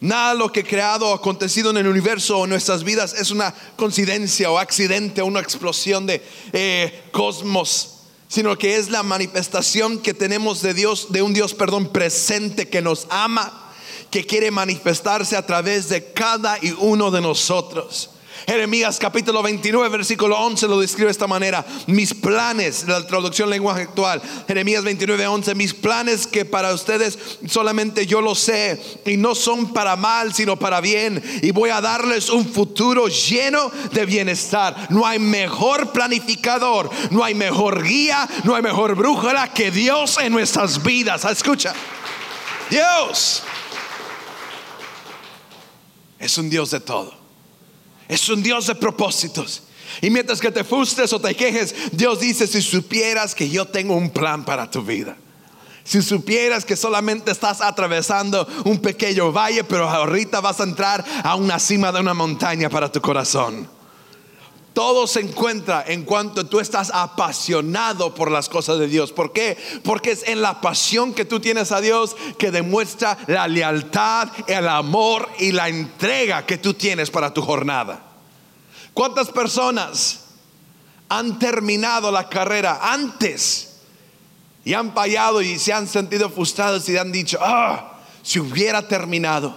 Nada 0.00 0.34
lo 0.34 0.52
que 0.52 0.60
he 0.60 0.64
creado 0.64 1.08
o 1.08 1.14
acontecido 1.14 1.70
en 1.70 1.78
el 1.78 1.86
universo 1.86 2.38
o 2.38 2.44
en 2.44 2.50
nuestras 2.50 2.84
vidas 2.84 3.14
es 3.14 3.30
una 3.30 3.54
coincidencia 3.76 4.50
o 4.50 4.58
accidente 4.58 5.22
o 5.22 5.26
una 5.26 5.40
explosión 5.40 6.04
de 6.06 6.22
eh, 6.52 7.04
cosmos, 7.12 8.00
sino 8.28 8.58
que 8.58 8.76
es 8.76 8.90
la 8.90 9.02
manifestación 9.02 9.98
que 10.00 10.12
tenemos 10.12 10.60
de 10.60 10.74
Dios, 10.74 11.06
de 11.10 11.22
un 11.22 11.32
Dios, 11.32 11.54
perdón, 11.54 11.88
presente 11.88 12.68
que 12.68 12.82
nos 12.82 13.06
ama, 13.08 13.72
que 14.10 14.26
quiere 14.26 14.50
manifestarse 14.50 15.36
a 15.36 15.46
través 15.46 15.88
de 15.88 16.12
cada 16.12 16.58
y 16.60 16.72
uno 16.72 17.10
de 17.10 17.22
nosotros. 17.22 18.10
Jeremías 18.46 18.98
capítulo 18.98 19.42
29, 19.42 19.88
versículo 19.88 20.38
11 20.38 20.68
lo 20.68 20.80
describe 20.80 21.06
de 21.06 21.12
esta 21.12 21.26
manera. 21.26 21.64
Mis 21.86 22.12
planes, 22.12 22.86
la 22.86 23.06
traducción 23.06 23.48
lenguaje 23.48 23.82
actual, 23.82 24.20
Jeremías 24.46 24.84
29, 24.84 25.26
11, 25.26 25.54
mis 25.54 25.72
planes 25.72 26.26
que 26.26 26.44
para 26.44 26.72
ustedes 26.74 27.18
solamente 27.48 28.06
yo 28.06 28.20
lo 28.20 28.34
sé 28.34 28.80
y 29.06 29.16
no 29.16 29.34
son 29.34 29.72
para 29.72 29.96
mal, 29.96 30.34
sino 30.34 30.58
para 30.58 30.80
bien. 30.80 31.22
Y 31.42 31.52
voy 31.52 31.70
a 31.70 31.80
darles 31.80 32.28
un 32.28 32.46
futuro 32.46 33.08
lleno 33.08 33.70
de 33.92 34.04
bienestar. 34.04 34.88
No 34.90 35.06
hay 35.06 35.18
mejor 35.18 35.92
planificador, 35.92 36.90
no 37.10 37.24
hay 37.24 37.34
mejor 37.34 37.82
guía, 37.82 38.28
no 38.44 38.54
hay 38.54 38.62
mejor 38.62 38.94
brújula 38.94 39.52
que 39.52 39.70
Dios 39.70 40.18
en 40.20 40.32
nuestras 40.32 40.82
vidas. 40.82 41.24
Escucha, 41.24 41.72
Dios 42.70 43.42
es 46.18 46.38
un 46.38 46.50
Dios 46.50 46.70
de 46.70 46.80
todo. 46.80 47.23
Es 48.08 48.28
un 48.28 48.42
Dios 48.42 48.66
de 48.66 48.74
propósitos. 48.74 49.62
Y 50.00 50.10
mientras 50.10 50.40
que 50.40 50.50
te 50.50 50.64
frustres 50.64 51.12
o 51.12 51.20
te 51.20 51.34
quejes, 51.34 51.74
Dios 51.92 52.20
dice, 52.20 52.46
si 52.46 52.62
supieras 52.62 53.34
que 53.34 53.48
yo 53.48 53.66
tengo 53.66 53.94
un 53.94 54.10
plan 54.10 54.44
para 54.44 54.70
tu 54.70 54.82
vida. 54.82 55.16
Si 55.84 56.00
supieras 56.00 56.64
que 56.64 56.76
solamente 56.76 57.30
estás 57.30 57.60
atravesando 57.60 58.48
un 58.64 58.78
pequeño 58.78 59.32
valle, 59.32 59.64
pero 59.64 59.88
ahorita 59.88 60.40
vas 60.40 60.60
a 60.60 60.64
entrar 60.64 61.04
a 61.22 61.34
una 61.34 61.58
cima 61.58 61.92
de 61.92 62.00
una 62.00 62.14
montaña 62.14 62.70
para 62.70 62.90
tu 62.90 63.00
corazón. 63.02 63.68
Todo 64.74 65.06
se 65.06 65.20
encuentra 65.20 65.84
en 65.86 66.02
cuanto 66.02 66.46
tú 66.46 66.58
estás 66.58 66.90
apasionado 66.92 68.12
por 68.12 68.32
las 68.32 68.48
cosas 68.48 68.80
de 68.80 68.88
Dios. 68.88 69.12
¿Por 69.12 69.32
qué? 69.32 69.56
Porque 69.84 70.10
es 70.10 70.26
en 70.26 70.42
la 70.42 70.60
pasión 70.60 71.14
que 71.14 71.24
tú 71.24 71.38
tienes 71.38 71.70
a 71.70 71.80
Dios 71.80 72.16
que 72.38 72.50
demuestra 72.50 73.16
la 73.28 73.46
lealtad, 73.46 74.28
el 74.48 74.66
amor 74.66 75.28
y 75.38 75.52
la 75.52 75.68
entrega 75.68 76.44
que 76.44 76.58
tú 76.58 76.74
tienes 76.74 77.08
para 77.08 77.32
tu 77.32 77.40
jornada. 77.40 78.02
¿Cuántas 78.92 79.28
personas 79.30 80.24
han 81.08 81.38
terminado 81.38 82.10
la 82.10 82.28
carrera 82.28 82.80
antes 82.82 83.76
y 84.64 84.74
han 84.74 84.92
fallado 84.92 85.40
y 85.40 85.56
se 85.56 85.72
han 85.72 85.86
sentido 85.86 86.30
frustrados 86.30 86.88
y 86.88 86.96
han 86.96 87.12
dicho, 87.12 87.38
ah, 87.40 88.00
si 88.24 88.40
hubiera 88.40 88.88
terminado, 88.88 89.54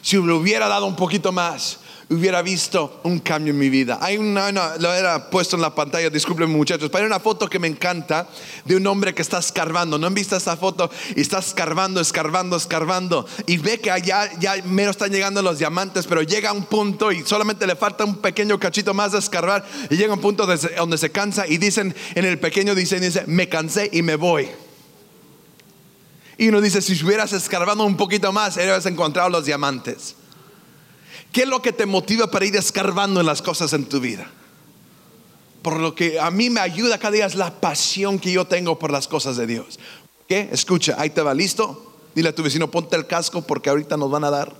si 0.00 0.16
le 0.16 0.32
hubiera 0.32 0.68
dado 0.68 0.86
un 0.86 0.96
poquito 0.96 1.32
más, 1.32 1.80
hubiera 2.10 2.42
visto 2.42 3.00
un 3.04 3.18
cambio 3.20 3.52
en 3.52 3.58
mi 3.58 3.68
vida. 3.68 3.98
Hay 4.00 4.18
una, 4.18 4.50
lo 4.52 4.92
era 4.92 5.30
puesto 5.30 5.56
en 5.56 5.62
la 5.62 5.74
pantalla, 5.74 6.10
disculpen 6.10 6.50
muchachos, 6.50 6.90
pero 6.90 7.04
hay 7.04 7.06
una 7.06 7.20
foto 7.20 7.48
que 7.48 7.58
me 7.58 7.68
encanta 7.68 8.28
de 8.64 8.76
un 8.76 8.86
hombre 8.86 9.14
que 9.14 9.22
está 9.22 9.38
escarbando. 9.38 9.98
¿No 9.98 10.06
han 10.06 10.14
visto 10.14 10.36
esa 10.36 10.56
foto? 10.56 10.90
Y 11.16 11.20
está 11.20 11.38
escarbando, 11.38 12.00
escarbando, 12.00 12.56
escarbando. 12.56 13.26
Y 13.46 13.58
ve 13.58 13.78
que 13.80 13.90
allá 13.90 14.30
ya 14.38 14.56
menos 14.64 14.96
están 14.96 15.10
llegando 15.10 15.42
los 15.42 15.58
diamantes, 15.58 16.06
pero 16.06 16.22
llega 16.22 16.52
un 16.52 16.64
punto 16.64 17.12
y 17.12 17.22
solamente 17.22 17.66
le 17.66 17.76
falta 17.76 18.04
un 18.04 18.16
pequeño 18.16 18.58
cachito 18.58 18.94
más 18.94 19.12
de 19.12 19.18
escarbar. 19.18 19.64
Y 19.90 19.96
llega 19.96 20.14
un 20.14 20.20
punto 20.20 20.46
donde 20.46 20.98
se 20.98 21.10
cansa 21.10 21.46
y 21.46 21.58
dicen, 21.58 21.94
en 22.14 22.24
el 22.24 22.38
pequeño 22.38 22.74
dicen, 22.74 23.00
dice, 23.00 23.24
me 23.26 23.48
cansé 23.48 23.88
y 23.92 24.02
me 24.02 24.16
voy. 24.16 24.48
Y 26.36 26.48
uno 26.48 26.60
dice, 26.60 26.82
si 26.82 27.02
hubieras 27.04 27.32
escarbado 27.32 27.84
un 27.84 27.96
poquito 27.96 28.32
más, 28.32 28.56
hubieras 28.56 28.86
encontrado 28.86 29.28
los 29.28 29.44
diamantes. 29.44 30.16
¿Qué 31.34 31.42
es 31.42 31.48
lo 31.48 31.60
que 31.60 31.72
te 31.72 31.84
motiva 31.84 32.30
para 32.30 32.46
ir 32.46 32.54
escarbando 32.54 33.18
en 33.18 33.26
las 33.26 33.42
cosas 33.42 33.72
en 33.72 33.86
tu 33.86 33.98
vida? 33.98 34.30
Por 35.62 35.80
lo 35.80 35.92
que 35.92 36.20
a 36.20 36.30
mí 36.30 36.48
me 36.48 36.60
ayuda 36.60 36.96
cada 36.96 37.10
día 37.10 37.26
es 37.26 37.34
la 37.34 37.60
pasión 37.60 38.20
que 38.20 38.30
yo 38.30 38.44
tengo 38.44 38.78
por 38.78 38.92
las 38.92 39.08
cosas 39.08 39.36
de 39.36 39.48
Dios. 39.48 39.80
¿Qué? 40.28 40.48
Escucha, 40.52 40.94
ahí 40.96 41.10
te 41.10 41.22
va 41.22 41.34
listo. 41.34 41.92
Dile 42.14 42.28
a 42.28 42.34
tu 42.36 42.44
vecino, 42.44 42.70
ponte 42.70 42.94
el 42.94 43.08
casco 43.08 43.42
porque 43.42 43.68
ahorita 43.68 43.96
nos 43.96 44.12
van 44.12 44.22
a 44.22 44.30
dar. 44.30 44.54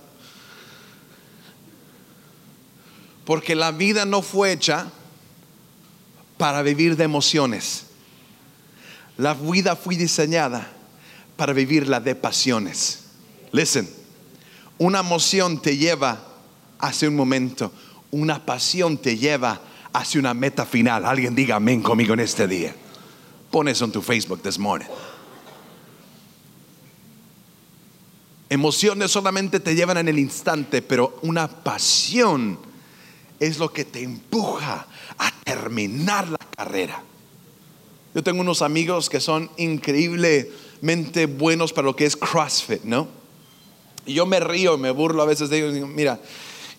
Porque 3.23 3.55
la 3.55 3.71
vida 3.71 4.03
no 4.03 4.21
fue 4.21 4.51
hecha 4.51 4.91
para 6.37 6.61
vivir 6.61 6.97
de 6.97 7.05
emociones. 7.05 7.85
La 9.15 9.33
vida 9.33 9.77
fue 9.77 9.95
diseñada 9.95 10.69
para 11.37 11.53
vivirla 11.53 12.01
de 12.01 12.15
pasiones. 12.15 13.05
Listen, 13.53 13.89
una 14.77 14.99
emoción 14.99 15.61
te 15.61 15.77
lleva 15.77 16.34
hace 16.79 17.07
un 17.07 17.15
momento, 17.15 17.71
una 18.11 18.45
pasión 18.45 18.97
te 18.97 19.17
lleva 19.17 19.61
hacia 19.93 20.19
una 20.19 20.33
meta 20.33 20.65
final. 20.65 21.05
Alguien 21.05 21.35
diga 21.35 21.55
amén 21.55 21.81
conmigo 21.81 22.13
en 22.13 22.19
este 22.19 22.47
día. 22.47 22.75
Pon 23.51 23.67
eso 23.67 23.85
en 23.85 23.91
tu 23.91 24.01
Facebook 24.01 24.41
this 24.41 24.59
morning. 24.59 24.87
Emociones 28.49 29.11
solamente 29.11 29.59
te 29.59 29.75
llevan 29.75 29.97
en 29.97 30.07
el 30.07 30.19
instante, 30.19 30.81
pero 30.81 31.17
una 31.23 31.47
pasión 31.47 32.59
es 33.39 33.57
lo 33.57 33.71
que 33.73 33.85
te 33.85 34.03
empuja 34.03 34.87
a 35.17 35.31
terminar 35.43 36.29
la 36.29 36.37
carrera. 36.55 37.03
Yo 38.13 38.23
tengo 38.23 38.41
unos 38.41 38.61
amigos 38.61 39.09
que 39.09 39.19
son 39.19 39.49
increíblemente 39.57 41.25
buenos 41.25 41.73
para 41.73 41.87
lo 41.87 41.95
que 41.95 42.05
es 42.05 42.15
CrossFit, 42.15 42.83
¿no? 42.83 43.07
Y 44.05 44.13
yo 44.13 44.25
me 44.25 44.39
río, 44.39 44.77
me 44.77 44.91
burlo 44.91 45.23
a 45.23 45.25
veces 45.25 45.49
de 45.49 45.57
ellos. 45.57 45.89
Mira, 45.89 46.19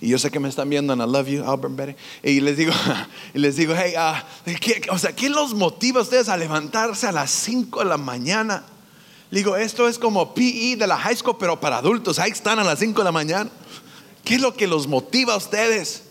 y 0.01 0.09
yo 0.09 0.19
sé 0.19 0.31
que 0.31 0.39
me 0.39 0.49
están 0.49 0.69
viendo, 0.69 0.93
and 0.93 1.03
I 1.03 1.07
love 1.07 1.27
you, 1.27 1.43
Albert 1.43 1.75
Betty. 1.75 1.95
Y 2.23 2.41
les 2.41 2.57
digo, 2.57 2.73
y 3.35 3.39
les 3.39 3.57
digo, 3.57 3.75
hey, 3.77 3.95
uh, 3.97 4.51
¿qué, 4.61 4.83
o 4.91 4.99
sea, 4.99 5.15
¿qué 5.15 5.31
los 5.31 5.55
motiva 5.55 6.01
a 6.01 6.03
ustedes 6.03 6.29
a 6.29 6.37
levantarse 6.37 7.07
a 7.07 7.13
las 7.13 7.31
5 7.31 7.81
de 7.81 7.87
la 7.87 7.97
mañana? 7.97 8.65
Le 9.31 9.41
digo, 9.41 9.57
esto 9.57 9.89
es 9.89 9.99
como 9.99 10.35
PE 10.35 10.77
de 10.77 10.87
la 10.87 10.99
high 10.99 11.17
school, 11.17 11.37
pero 11.39 11.59
para 11.59 11.79
adultos. 11.79 12.19
Ahí 12.19 12.31
están 12.31 12.59
a 12.59 12.65
las 12.65 12.79
5 12.79 13.01
de 13.01 13.05
la 13.05 13.13
mañana. 13.13 13.51
¿Qué 14.25 14.35
es 14.35 14.41
lo 14.41 14.55
que 14.55 14.67
los 14.67 14.87
motiva 14.87 15.35
a 15.35 15.37
ustedes? 15.37 16.05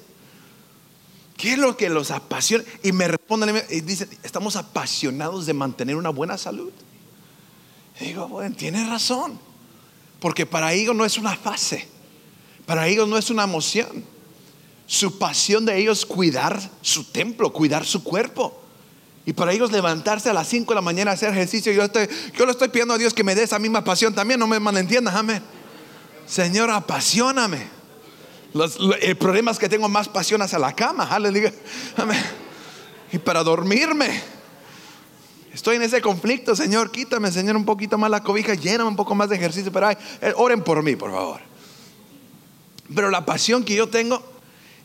¿Qué 1.37 1.53
es 1.53 1.57
lo 1.59 1.77
que 1.77 1.89
los 1.89 2.11
apasiona? 2.11 2.63
Y 2.81 2.91
me 2.91 3.07
responden 3.07 3.63
y 3.69 3.81
dicen, 3.81 4.09
estamos 4.23 4.55
apasionados 4.55 5.45
de 5.45 5.53
mantener 5.53 5.95
una 5.95 6.09
buena 6.09 6.37
salud. 6.37 6.71
Y 7.99 8.05
digo, 8.05 8.27
bueno, 8.27 8.55
tiene 8.55 8.87
razón. 8.89 9.39
Porque 10.19 10.45
para 10.45 10.73
ellos 10.73 10.95
no 10.95 11.05
es 11.05 11.17
una 11.17 11.35
fase. 11.35 11.94
Para 12.65 12.87
ellos 12.87 13.07
no 13.07 13.17
es 13.17 13.29
una 13.29 13.43
emoción. 13.43 14.03
Su 14.87 15.17
pasión 15.17 15.65
de 15.65 15.77
ellos 15.77 15.99
es 15.99 16.05
cuidar 16.05 16.59
su 16.81 17.05
templo, 17.05 17.51
cuidar 17.51 17.85
su 17.85 18.03
cuerpo. 18.03 18.61
Y 19.25 19.33
para 19.33 19.51
ellos 19.53 19.71
levantarse 19.71 20.29
a 20.29 20.33
las 20.33 20.47
5 20.47 20.71
de 20.71 20.75
la 20.75 20.81
mañana 20.81 21.11
a 21.11 21.13
hacer 21.15 21.31
ejercicio, 21.31 21.71
yo, 21.73 21.81
le 22.45 22.51
estoy 22.51 22.69
pidiendo 22.69 22.93
a 22.93 22.97
Dios 22.97 23.13
que 23.13 23.23
me 23.23 23.33
dé 23.33 23.43
esa 23.43 23.57
misma 23.57 23.83
pasión 23.83 24.13
también, 24.13 24.39
no 24.39 24.45
me 24.45 24.59
malentiendas, 24.59 25.15
amén. 25.15 25.41
Señor, 26.27 26.69
apasioname. 26.69 27.67
Los, 28.53 28.77
el 29.01 29.17
problema 29.17 29.51
es 29.51 29.57
que 29.57 29.67
tengo 29.67 29.89
más 29.89 30.07
pasión 30.07 30.41
hacia 30.41 30.59
la 30.59 30.75
cama. 30.75 31.09
Amén. 31.11 32.23
Y 33.11 33.17
para 33.17 33.43
dormirme. 33.43 34.21
Estoy 35.53 35.77
en 35.77 35.83
ese 35.83 36.01
conflicto, 36.01 36.53
Señor, 36.53 36.91
quítame, 36.91 37.31
Señor, 37.31 37.55
un 37.55 37.63
poquito 37.63 37.97
más 37.97 38.11
la 38.11 38.21
cobija, 38.21 38.55
lléname 38.55 38.89
un 38.89 38.95
poco 38.97 39.15
más 39.15 39.29
de 39.29 39.37
ejercicio, 39.37 39.71
pero 39.71 39.87
ay, 39.87 39.97
eh, 40.21 40.33
oren 40.35 40.61
por 40.61 40.83
mí, 40.83 40.97
por 40.97 41.11
favor. 41.11 41.39
Pero 42.93 43.09
la 43.09 43.25
pasión 43.25 43.63
que 43.63 43.75
yo 43.75 43.87
tengo 43.87 44.35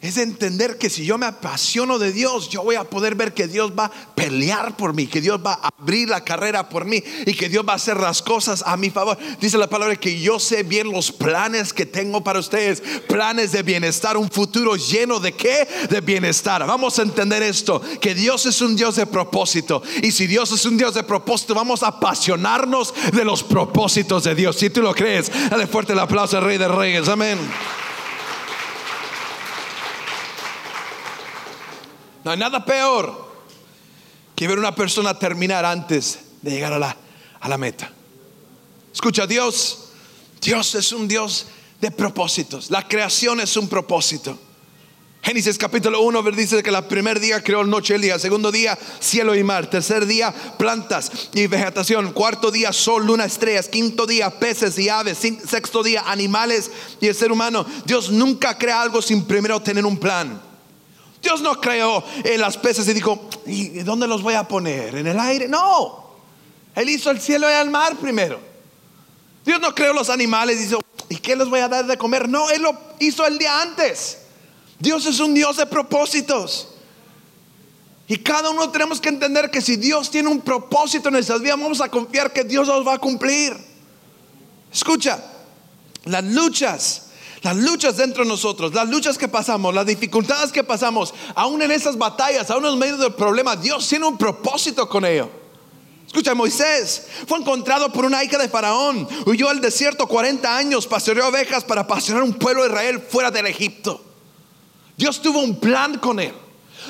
es 0.00 0.16
entender 0.16 0.78
que 0.78 0.88
si 0.88 1.04
yo 1.04 1.18
me 1.18 1.26
apasiono 1.26 1.98
de 1.98 2.10
Dios, 2.10 2.48
yo 2.48 2.62
voy 2.62 2.76
a 2.76 2.84
poder 2.84 3.14
ver 3.14 3.34
que 3.34 3.46
Dios 3.46 3.72
va 3.78 3.86
a 3.86 4.14
pelear 4.14 4.74
por 4.74 4.94
mí, 4.94 5.06
que 5.06 5.20
Dios 5.20 5.38
va 5.44 5.60
a 5.62 5.68
abrir 5.78 6.08
la 6.08 6.24
carrera 6.24 6.70
por 6.70 6.86
mí 6.86 7.02
y 7.26 7.34
que 7.34 7.50
Dios 7.50 7.66
va 7.68 7.74
a 7.74 7.76
hacer 7.76 7.98
las 7.98 8.22
cosas 8.22 8.62
a 8.66 8.78
mi 8.78 8.88
favor. 8.88 9.18
Dice 9.40 9.58
la 9.58 9.68
palabra 9.68 9.96
que 9.96 10.18
yo 10.18 10.38
sé 10.38 10.62
bien 10.62 10.90
los 10.90 11.12
planes 11.12 11.74
que 11.74 11.84
tengo 11.84 12.24
para 12.24 12.38
ustedes, 12.38 12.82
planes 13.08 13.52
de 13.52 13.62
bienestar, 13.62 14.16
un 14.16 14.30
futuro 14.30 14.74
lleno 14.74 15.20
de 15.20 15.32
qué? 15.32 15.68
De 15.90 16.00
bienestar. 16.00 16.66
Vamos 16.66 16.98
a 16.98 17.02
entender 17.02 17.42
esto, 17.42 17.82
que 18.00 18.14
Dios 18.14 18.46
es 18.46 18.62
un 18.62 18.76
Dios 18.76 18.96
de 18.96 19.04
propósito. 19.04 19.82
Y 20.02 20.12
si 20.12 20.26
Dios 20.26 20.50
es 20.50 20.64
un 20.64 20.78
Dios 20.78 20.94
de 20.94 21.02
propósito, 21.02 21.54
vamos 21.54 21.82
a 21.82 21.88
apasionarnos 21.88 22.94
de 23.12 23.24
los 23.26 23.42
propósitos 23.42 24.24
de 24.24 24.34
Dios. 24.34 24.56
Si 24.56 24.70
tú 24.70 24.80
lo 24.80 24.94
crees, 24.94 25.30
dale 25.50 25.66
fuerte 25.66 25.92
el 25.92 25.98
aplauso 25.98 26.38
al 26.38 26.44
Rey 26.44 26.56
de 26.56 26.68
Reyes. 26.68 27.06
Amén. 27.06 27.38
No 32.30 32.34
hay 32.34 32.38
nada 32.38 32.64
peor 32.64 33.28
que 34.36 34.46
ver 34.46 34.56
una 34.56 34.72
persona 34.72 35.18
terminar 35.18 35.64
antes 35.64 36.20
de 36.42 36.52
llegar 36.52 36.72
a 36.72 36.78
la, 36.78 36.96
a 37.40 37.48
la 37.48 37.58
meta. 37.58 37.90
Escucha, 38.94 39.26
Dios, 39.26 39.90
Dios 40.40 40.76
es 40.76 40.92
un 40.92 41.08
Dios 41.08 41.48
de 41.80 41.90
propósitos. 41.90 42.70
La 42.70 42.86
creación 42.86 43.40
es 43.40 43.56
un 43.56 43.68
propósito. 43.68 44.38
Génesis 45.24 45.58
capítulo 45.58 46.02
1 46.02 46.22
dice 46.30 46.62
que 46.62 46.70
el 46.70 46.84
primer 46.84 47.18
día 47.18 47.42
creó 47.42 47.64
noche 47.64 47.94
y 47.94 47.96
el 47.96 48.02
día, 48.02 48.18
segundo 48.20 48.52
día 48.52 48.78
cielo 49.00 49.34
y 49.34 49.42
mar, 49.42 49.68
tercer 49.68 50.06
día 50.06 50.32
plantas 50.56 51.10
y 51.34 51.48
vegetación, 51.48 52.12
cuarto 52.12 52.52
día 52.52 52.72
sol, 52.72 53.06
luna, 53.06 53.24
estrellas, 53.24 53.68
quinto 53.68 54.06
día 54.06 54.38
peces 54.38 54.78
y 54.78 54.88
aves, 54.88 55.18
sexto 55.18 55.82
día 55.82 56.04
animales 56.06 56.70
y 57.00 57.08
el 57.08 57.14
ser 57.16 57.32
humano. 57.32 57.66
Dios 57.86 58.12
nunca 58.12 58.56
crea 58.56 58.80
algo 58.80 59.02
sin 59.02 59.24
primero 59.24 59.60
tener 59.60 59.84
un 59.84 59.98
plan. 59.98 60.49
Dios 61.22 61.42
no 61.42 61.60
creó 61.60 62.02
eh, 62.24 62.38
las 62.38 62.56
peces 62.56 62.88
y 62.88 62.94
dijo, 62.94 63.28
¿y 63.46 63.80
dónde 63.80 64.06
los 64.06 64.22
voy 64.22 64.34
a 64.34 64.48
poner? 64.48 64.94
¿En 64.96 65.06
el 65.06 65.18
aire? 65.18 65.48
No. 65.48 66.10
Él 66.74 66.88
hizo 66.88 67.10
el 67.10 67.20
cielo 67.20 67.48
y 67.50 67.52
el 67.52 67.70
mar 67.70 67.96
primero. 67.96 68.40
Dios 69.44 69.60
no 69.60 69.74
creó 69.74 69.92
los 69.92 70.10
animales 70.10 70.60
y 70.60 70.64
dijo, 70.64 70.80
¿y 71.08 71.16
qué 71.16 71.36
les 71.36 71.48
voy 71.48 71.60
a 71.60 71.68
dar 71.68 71.86
de 71.86 71.96
comer? 71.96 72.28
No, 72.28 72.50
Él 72.50 72.62
lo 72.62 72.78
hizo 72.98 73.26
el 73.26 73.38
día 73.38 73.60
antes. 73.60 74.18
Dios 74.78 75.04
es 75.06 75.20
un 75.20 75.34
Dios 75.34 75.56
de 75.56 75.66
propósitos. 75.66 76.68
Y 78.08 78.18
cada 78.18 78.50
uno 78.50 78.70
tenemos 78.70 79.00
que 79.00 79.08
entender 79.08 79.50
que 79.50 79.60
si 79.60 79.76
Dios 79.76 80.10
tiene 80.10 80.28
un 80.28 80.40
propósito 80.40 81.08
en 81.08 81.12
nuestras 81.14 81.40
vidas, 81.40 81.60
vamos 81.60 81.80
a 81.80 81.88
confiar 81.88 82.32
que 82.32 82.44
Dios 82.44 82.66
los 82.66 82.86
va 82.86 82.94
a 82.94 82.98
cumplir. 82.98 83.56
Escucha, 84.72 85.22
las 86.04 86.24
luchas, 86.24 87.09
las 87.42 87.56
luchas 87.56 87.96
dentro 87.96 88.22
de 88.24 88.28
nosotros, 88.28 88.74
las 88.74 88.88
luchas 88.88 89.16
que 89.16 89.28
pasamos, 89.28 89.74
las 89.74 89.86
dificultades 89.86 90.52
que 90.52 90.62
pasamos, 90.62 91.14
aún 91.34 91.62
en 91.62 91.70
esas 91.70 91.96
batallas, 91.96 92.50
aún 92.50 92.66
en 92.66 92.78
medio 92.78 92.96
del 92.96 93.14
problema, 93.14 93.56
Dios 93.56 93.88
tiene 93.88 94.06
un 94.06 94.18
propósito 94.18 94.88
con 94.88 95.04
ello. 95.04 95.30
Escucha, 96.06 96.34
Moisés 96.34 97.06
fue 97.26 97.38
encontrado 97.38 97.92
por 97.92 98.04
una 98.04 98.22
hija 98.24 98.36
de 98.36 98.48
Faraón, 98.48 99.08
huyó 99.26 99.48
al 99.48 99.60
desierto 99.60 100.06
40 100.06 100.56
años, 100.56 100.86
pastoreó 100.86 101.28
ovejas 101.28 101.64
para 101.64 101.86
pastorear 101.86 102.24
un 102.24 102.34
pueblo 102.34 102.62
de 102.62 102.68
Israel 102.68 103.00
fuera 103.08 103.30
del 103.30 103.46
Egipto. 103.46 104.02
Dios 104.96 105.22
tuvo 105.22 105.40
un 105.40 105.58
plan 105.60 105.98
con 105.98 106.20
él. 106.20 106.34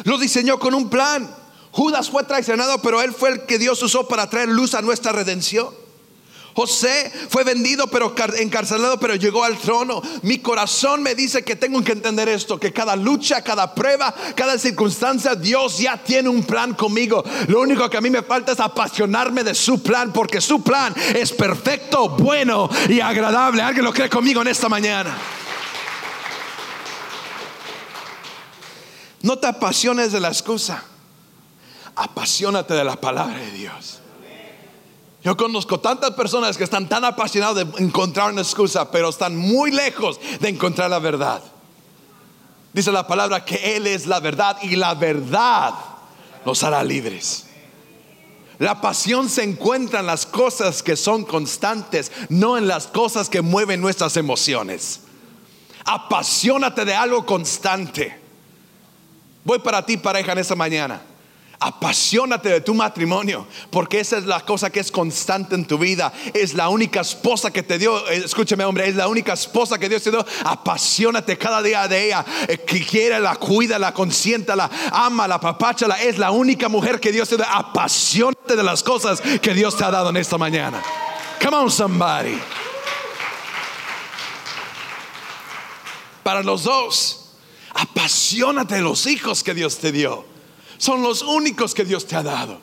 Lo 0.04 0.18
diseñó 0.18 0.58
con 0.58 0.74
un 0.74 0.88
plan. 0.88 1.32
Judas 1.70 2.10
fue 2.10 2.24
traicionado, 2.24 2.80
pero 2.82 3.02
él 3.02 3.12
fue 3.12 3.28
el 3.28 3.46
que 3.46 3.58
Dios 3.58 3.80
usó 3.82 4.08
para 4.08 4.28
traer 4.28 4.48
luz 4.48 4.74
a 4.74 4.82
nuestra 4.82 5.12
redención. 5.12 5.68
José 6.54 7.12
fue 7.28 7.44
vendido, 7.44 7.86
pero 7.86 8.14
encarcelado, 8.38 8.98
pero 8.98 9.14
llegó 9.14 9.44
al 9.44 9.58
trono. 9.58 10.02
Mi 10.22 10.38
corazón 10.38 11.02
me 11.02 11.14
dice 11.14 11.44
que 11.44 11.56
tengo 11.56 11.82
que 11.82 11.92
entender 11.92 12.28
esto, 12.28 12.58
que 12.58 12.72
cada 12.72 12.96
lucha, 12.96 13.42
cada 13.42 13.74
prueba, 13.74 14.14
cada 14.34 14.58
circunstancia, 14.58 15.34
Dios 15.34 15.78
ya 15.78 15.96
tiene 15.96 16.28
un 16.28 16.42
plan 16.42 16.74
conmigo. 16.74 17.22
Lo 17.48 17.60
único 17.60 17.88
que 17.88 17.96
a 17.96 18.00
mí 18.00 18.10
me 18.10 18.22
falta 18.22 18.52
es 18.52 18.60
apasionarme 18.60 19.44
de 19.44 19.54
su 19.54 19.82
plan, 19.82 20.12
porque 20.12 20.40
su 20.40 20.62
plan 20.62 20.94
es 21.14 21.32
perfecto, 21.32 22.10
bueno 22.10 22.68
y 22.88 23.00
agradable. 23.00 23.62
¿Alguien 23.62 23.84
lo 23.84 23.92
cree 23.92 24.10
conmigo 24.10 24.42
en 24.42 24.48
esta 24.48 24.68
mañana? 24.68 25.16
No 29.22 29.38
te 29.38 29.46
apasiones 29.46 30.12
de 30.12 30.20
la 30.20 30.28
excusa. 30.28 30.82
Apasionate 31.94 32.74
de 32.74 32.84
la 32.84 32.96
palabra 32.96 33.38
de 33.38 33.50
Dios. 33.50 33.99
Yo 35.22 35.36
conozco 35.36 35.78
tantas 35.80 36.12
personas 36.12 36.56
que 36.56 36.64
están 36.64 36.88
tan 36.88 37.04
apasionadas 37.04 37.56
de 37.56 37.84
encontrar 37.84 38.32
una 38.32 38.40
excusa, 38.40 38.90
pero 38.90 39.10
están 39.10 39.36
muy 39.36 39.70
lejos 39.70 40.18
de 40.40 40.48
encontrar 40.48 40.88
la 40.88 40.98
verdad. 40.98 41.42
Dice 42.72 42.90
la 42.90 43.06
palabra 43.06 43.44
que 43.44 43.76
Él 43.76 43.86
es 43.86 44.06
la 44.06 44.20
verdad 44.20 44.56
y 44.62 44.76
la 44.76 44.94
verdad 44.94 45.74
los 46.44 46.62
hará 46.62 46.82
libres. 46.82 47.46
La 48.58 48.80
pasión 48.80 49.28
se 49.28 49.42
encuentra 49.42 50.00
en 50.00 50.06
las 50.06 50.26
cosas 50.26 50.82
que 50.82 50.96
son 50.96 51.24
constantes, 51.24 52.12
no 52.28 52.56
en 52.56 52.68
las 52.68 52.86
cosas 52.86 53.28
que 53.28 53.42
mueven 53.42 53.80
nuestras 53.80 54.16
emociones. 54.16 55.00
Apasionate 55.84 56.84
de 56.84 56.94
algo 56.94 57.26
constante. 57.26 58.18
Voy 59.44 59.58
para 59.60 59.84
ti, 59.84 59.96
pareja, 59.96 60.32
en 60.32 60.38
esta 60.38 60.54
mañana. 60.54 61.02
Apasionate 61.62 62.48
de 62.48 62.60
tu 62.62 62.72
matrimonio, 62.72 63.46
porque 63.70 64.00
esa 64.00 64.16
es 64.16 64.24
la 64.24 64.40
cosa 64.40 64.70
que 64.70 64.80
es 64.80 64.90
constante 64.90 65.54
en 65.54 65.66
tu 65.66 65.76
vida. 65.76 66.10
Es 66.32 66.54
la 66.54 66.70
única 66.70 67.02
esposa 67.02 67.50
que 67.50 67.62
te 67.62 67.78
dio, 67.78 68.08
eh, 68.08 68.22
escúchame 68.24 68.64
hombre, 68.64 68.88
es 68.88 68.96
la 68.96 69.08
única 69.08 69.34
esposa 69.34 69.78
que 69.78 69.88
Dios 69.88 70.02
te 70.02 70.10
dio. 70.10 70.24
Apasionate 70.44 71.36
cada 71.36 71.62
día 71.62 71.86
de 71.86 72.06
ella, 72.06 72.24
eh, 72.48 72.58
que 72.58 72.84
quiere, 72.84 73.20
la 73.20 73.36
cuida, 73.36 73.78
la 73.78 73.92
consienta, 73.92 74.56
la 74.56 74.70
ama, 74.90 75.28
la 75.28 75.38
papáchala. 75.38 76.02
Es 76.02 76.16
la 76.16 76.30
única 76.30 76.70
mujer 76.70 76.98
que 76.98 77.12
Dios 77.12 77.28
te 77.28 77.36
da. 77.36 77.54
Apasionate 77.54 78.56
de 78.56 78.62
las 78.62 78.82
cosas 78.82 79.20
que 79.20 79.52
Dios 79.52 79.76
te 79.76 79.84
ha 79.84 79.90
dado 79.90 80.08
en 80.08 80.16
esta 80.16 80.38
mañana. 80.38 80.82
Come 81.44 81.56
on, 81.58 81.70
somebody. 81.70 82.38
Para 86.22 86.42
los 86.42 86.64
dos 86.64 87.20
Apasionate 87.74 88.74
de 88.74 88.80
los 88.80 89.06
hijos 89.06 89.42
que 89.42 89.54
Dios 89.54 89.78
te 89.78 89.92
dio. 89.92 90.29
Son 90.80 91.02
los 91.02 91.20
únicos 91.20 91.74
que 91.74 91.84
Dios 91.84 92.06
te 92.06 92.16
ha 92.16 92.22
dado. 92.22 92.58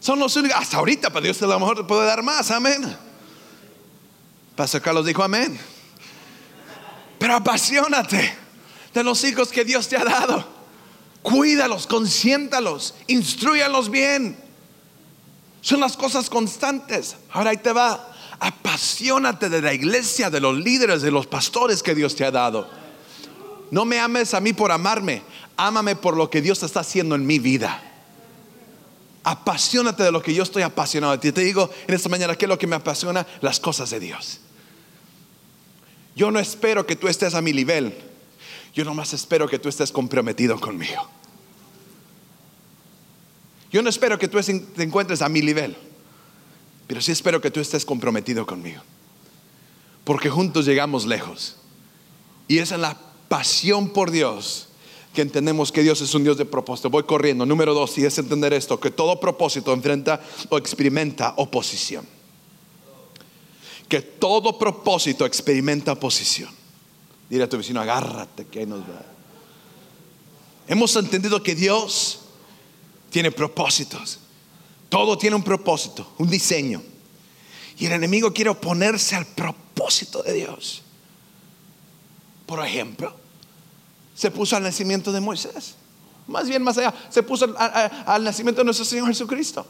Son 0.00 0.18
los 0.18 0.36
únicos. 0.36 0.58
Hasta 0.60 0.76
ahorita, 0.76 1.08
para 1.08 1.24
Dios 1.24 1.40
a 1.40 1.46
lo 1.46 1.58
mejor 1.58 1.78
te 1.78 1.84
puede 1.84 2.04
dar 2.04 2.22
más. 2.22 2.50
Amén. 2.50 2.94
Pastor 4.54 4.82
Carlos 4.82 5.06
dijo 5.06 5.22
amén. 5.22 5.58
Pero 7.18 7.34
apasionate 7.34 8.36
de 8.92 9.02
los 9.02 9.24
hijos 9.24 9.48
que 9.48 9.64
Dios 9.64 9.88
te 9.88 9.96
ha 9.96 10.04
dado. 10.04 10.46
Cuídalos, 11.22 11.86
consiéntalos, 11.86 12.94
instruyalos 13.06 13.90
bien. 13.90 14.38
Son 15.62 15.80
las 15.80 15.96
cosas 15.96 16.28
constantes. 16.28 17.16
Ahora 17.30 17.48
ahí 17.48 17.56
te 17.56 17.72
va. 17.72 18.12
Apasionate 18.40 19.48
de 19.48 19.62
la 19.62 19.72
iglesia, 19.72 20.28
de 20.28 20.40
los 20.40 20.54
líderes, 20.54 21.00
de 21.00 21.10
los 21.10 21.26
pastores 21.26 21.82
que 21.82 21.94
Dios 21.94 22.14
te 22.14 22.26
ha 22.26 22.30
dado. 22.30 22.68
No 23.70 23.86
me 23.86 23.98
ames 23.98 24.34
a 24.34 24.40
mí 24.40 24.52
por 24.52 24.70
amarme, 24.70 25.22
ámame 25.58 25.96
por 25.96 26.16
lo 26.16 26.30
que 26.30 26.40
Dios 26.40 26.62
está 26.62 26.80
haciendo 26.80 27.16
en 27.16 27.26
mi 27.26 27.38
vida. 27.38 27.82
Apasionate 29.24 30.04
de 30.04 30.12
lo 30.12 30.22
que 30.22 30.32
yo 30.32 30.44
estoy 30.44 30.62
apasionado 30.62 31.12
de 31.12 31.18
ti. 31.18 31.32
Te 31.32 31.42
digo 31.42 31.68
en 31.86 31.94
esta 31.94 32.08
mañana, 32.08 32.36
¿qué 32.36 32.46
es 32.46 32.48
lo 32.48 32.58
que 32.58 32.66
me 32.66 32.76
apasiona? 32.76 33.26
Las 33.42 33.60
cosas 33.60 33.90
de 33.90 34.00
Dios. 34.00 34.38
Yo 36.14 36.30
no 36.30 36.38
espero 36.38 36.86
que 36.86 36.96
tú 36.96 37.08
estés 37.08 37.34
a 37.34 37.42
mi 37.42 37.52
nivel. 37.52 37.92
Yo 38.72 38.84
nomás 38.84 39.12
espero 39.12 39.48
que 39.48 39.58
tú 39.58 39.68
estés 39.68 39.90
comprometido 39.90 40.58
conmigo. 40.60 41.08
Yo 43.72 43.82
no 43.82 43.90
espero 43.90 44.18
que 44.18 44.28
tú 44.28 44.40
te 44.40 44.82
encuentres 44.82 45.20
a 45.20 45.28
mi 45.28 45.42
nivel, 45.42 45.76
pero 46.86 47.02
sí 47.02 47.12
espero 47.12 47.40
que 47.40 47.50
tú 47.50 47.60
estés 47.60 47.84
comprometido 47.84 48.46
conmigo. 48.46 48.80
Porque 50.04 50.30
juntos 50.30 50.64
llegamos 50.64 51.04
lejos. 51.04 51.56
Y 52.46 52.58
esa 52.58 52.76
es 52.76 52.80
la 52.80 52.96
pasión 53.28 53.90
por 53.90 54.10
Dios 54.10 54.67
que 55.18 55.22
entendemos 55.22 55.72
que 55.72 55.82
Dios 55.82 56.00
es 56.00 56.14
un 56.14 56.22
Dios 56.22 56.36
de 56.36 56.44
propósito. 56.44 56.90
Voy 56.90 57.02
corriendo. 57.02 57.44
Número 57.44 57.74
dos, 57.74 57.98
y 57.98 58.04
es 58.04 58.16
entender 58.18 58.52
esto, 58.52 58.78
que 58.78 58.92
todo 58.92 59.18
propósito 59.18 59.72
enfrenta 59.72 60.20
o 60.48 60.56
experimenta 60.56 61.34
oposición. 61.38 62.06
Que 63.88 64.00
todo 64.00 64.56
propósito 64.56 65.26
experimenta 65.26 65.90
oposición. 65.90 66.50
Dile 67.28 67.42
a 67.42 67.48
tu 67.48 67.56
vecino, 67.56 67.80
agárrate 67.80 68.46
que 68.46 68.60
ahí 68.60 68.66
nos 68.66 68.82
va. 68.82 69.04
Hemos 70.68 70.94
entendido 70.94 71.42
que 71.42 71.56
Dios 71.56 72.20
tiene 73.10 73.32
propósitos. 73.32 74.20
Todo 74.88 75.18
tiene 75.18 75.34
un 75.34 75.42
propósito, 75.42 76.12
un 76.18 76.30
diseño. 76.30 76.80
Y 77.76 77.86
el 77.86 77.92
enemigo 77.92 78.32
quiere 78.32 78.50
oponerse 78.50 79.16
al 79.16 79.26
propósito 79.26 80.22
de 80.22 80.34
Dios 80.34 80.84
por 82.48 82.64
ejemplo, 82.64 83.12
se 84.18 84.32
puso 84.32 84.56
al 84.56 84.64
nacimiento 84.64 85.12
de 85.12 85.20
Moisés. 85.20 85.76
Más 86.26 86.48
bien, 86.48 86.60
más 86.60 86.76
allá, 86.76 86.92
se 87.08 87.22
puso 87.22 87.54
al, 87.56 88.24
nacimiento 88.24 88.62
de 88.62 88.64
nuestro 88.64 88.84
Señor 88.84 89.06
Jesucristo. 89.06 89.64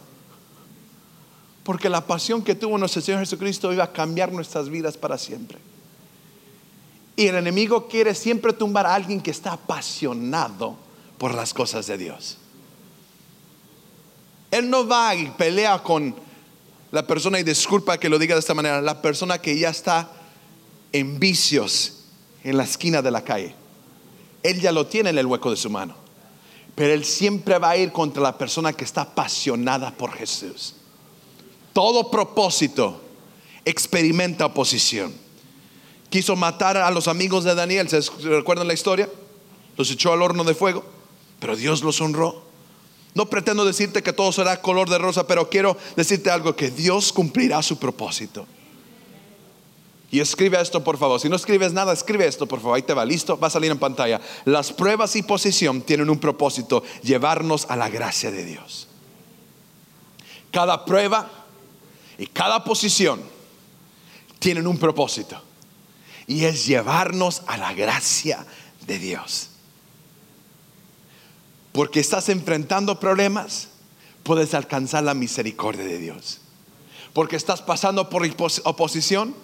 Porque 1.64 1.90
la 1.90 2.06
pasión 2.06 2.42
que 2.42 2.54
tuvo 2.54 2.78
nuestro 2.78 3.02
Señor 3.02 3.20
Jesucristo 3.20 3.70
iba 3.74 3.84
a 3.84 3.92
cambiar 3.92 4.32
nuestras 4.32 4.70
vidas 4.70 4.96
para 4.96 5.18
siempre. 5.18 5.58
Y 7.14 7.26
el 7.26 7.34
enemigo 7.34 7.88
quiere 7.88 8.14
siempre 8.14 8.54
tumbar 8.54 8.86
a 8.86 8.94
alguien 8.94 9.20
que 9.20 9.30
está 9.30 9.52
apasionado 9.52 10.76
por 11.18 11.34
las 11.34 11.52
cosas 11.52 11.86
de 11.86 11.98
Dios. 11.98 12.38
Él 14.50 14.70
no 14.70 14.88
va 14.88 15.14
y 15.14 15.26
pelea 15.26 15.82
con 15.82 16.14
la 16.90 17.06
persona, 17.06 17.38
y 17.38 17.42
disculpa 17.42 17.98
que 17.98 18.08
lo 18.08 18.18
diga 18.18 18.34
de 18.34 18.40
esta 18.40 18.54
manera, 18.54 18.80
la 18.80 19.02
persona 19.02 19.36
que 19.42 19.58
ya 19.58 19.68
está 19.68 20.10
en 20.92 21.20
vicios 21.20 22.04
en 22.44 22.56
la 22.56 22.64
esquina 22.64 23.02
de 23.02 23.10
la 23.10 23.22
calle. 23.22 23.54
Él 24.42 24.60
ya 24.60 24.72
lo 24.72 24.86
tiene 24.86 25.10
en 25.10 25.18
el 25.18 25.26
hueco 25.26 25.50
de 25.50 25.56
su 25.56 25.70
mano. 25.70 25.94
Pero 26.74 26.92
Él 26.94 27.04
siempre 27.04 27.58
va 27.58 27.70
a 27.70 27.76
ir 27.76 27.92
contra 27.92 28.22
la 28.22 28.38
persona 28.38 28.72
que 28.72 28.84
está 28.84 29.02
apasionada 29.02 29.90
por 29.90 30.12
Jesús. 30.12 30.74
Todo 31.72 32.10
propósito 32.10 33.00
experimenta 33.64 34.46
oposición. 34.46 35.12
Quiso 36.10 36.36
matar 36.36 36.76
a 36.76 36.90
los 36.90 37.08
amigos 37.08 37.44
de 37.44 37.54
Daniel, 37.54 37.88
¿se 37.88 38.00
recuerdan 38.22 38.66
la 38.66 38.74
historia? 38.74 39.08
Los 39.76 39.90
echó 39.90 40.12
al 40.12 40.22
horno 40.22 40.42
de 40.44 40.54
fuego, 40.54 40.84
pero 41.38 41.54
Dios 41.54 41.82
los 41.82 42.00
honró. 42.00 42.42
No 43.14 43.28
pretendo 43.28 43.64
decirte 43.64 44.02
que 44.02 44.12
todo 44.12 44.32
será 44.32 44.62
color 44.62 44.88
de 44.88 44.98
rosa, 44.98 45.26
pero 45.26 45.50
quiero 45.50 45.76
decirte 45.96 46.30
algo, 46.30 46.56
que 46.56 46.70
Dios 46.70 47.12
cumplirá 47.12 47.62
su 47.62 47.78
propósito. 47.78 48.46
Y 50.10 50.20
escribe 50.20 50.60
esto, 50.60 50.82
por 50.82 50.96
favor. 50.96 51.20
Si 51.20 51.28
no 51.28 51.36
escribes 51.36 51.72
nada, 51.72 51.92
escribe 51.92 52.26
esto, 52.26 52.46
por 52.46 52.60
favor. 52.60 52.76
Ahí 52.76 52.82
te 52.82 52.94
va, 52.94 53.04
listo, 53.04 53.38
va 53.38 53.48
a 53.48 53.50
salir 53.50 53.70
en 53.70 53.78
pantalla. 53.78 54.20
Las 54.46 54.72
pruebas 54.72 55.14
y 55.16 55.22
posición 55.22 55.82
tienen 55.82 56.08
un 56.08 56.18
propósito, 56.18 56.82
llevarnos 57.02 57.66
a 57.68 57.76
la 57.76 57.90
gracia 57.90 58.30
de 58.30 58.44
Dios. 58.44 58.88
Cada 60.50 60.84
prueba 60.86 61.30
y 62.16 62.26
cada 62.26 62.64
posición 62.64 63.20
tienen 64.38 64.66
un 64.66 64.78
propósito. 64.78 65.42
Y 66.26 66.44
es 66.44 66.66
llevarnos 66.66 67.42
a 67.46 67.58
la 67.58 67.74
gracia 67.74 68.46
de 68.86 68.98
Dios. 68.98 69.50
Porque 71.72 72.00
estás 72.00 72.28
enfrentando 72.30 72.98
problemas, 72.98 73.68
puedes 74.22 74.54
alcanzar 74.54 75.04
la 75.04 75.14
misericordia 75.14 75.84
de 75.84 75.98
Dios. 75.98 76.40
Porque 77.12 77.36
estás 77.36 77.62
pasando 77.62 78.08
por 78.08 78.28
oposición, 78.64 79.34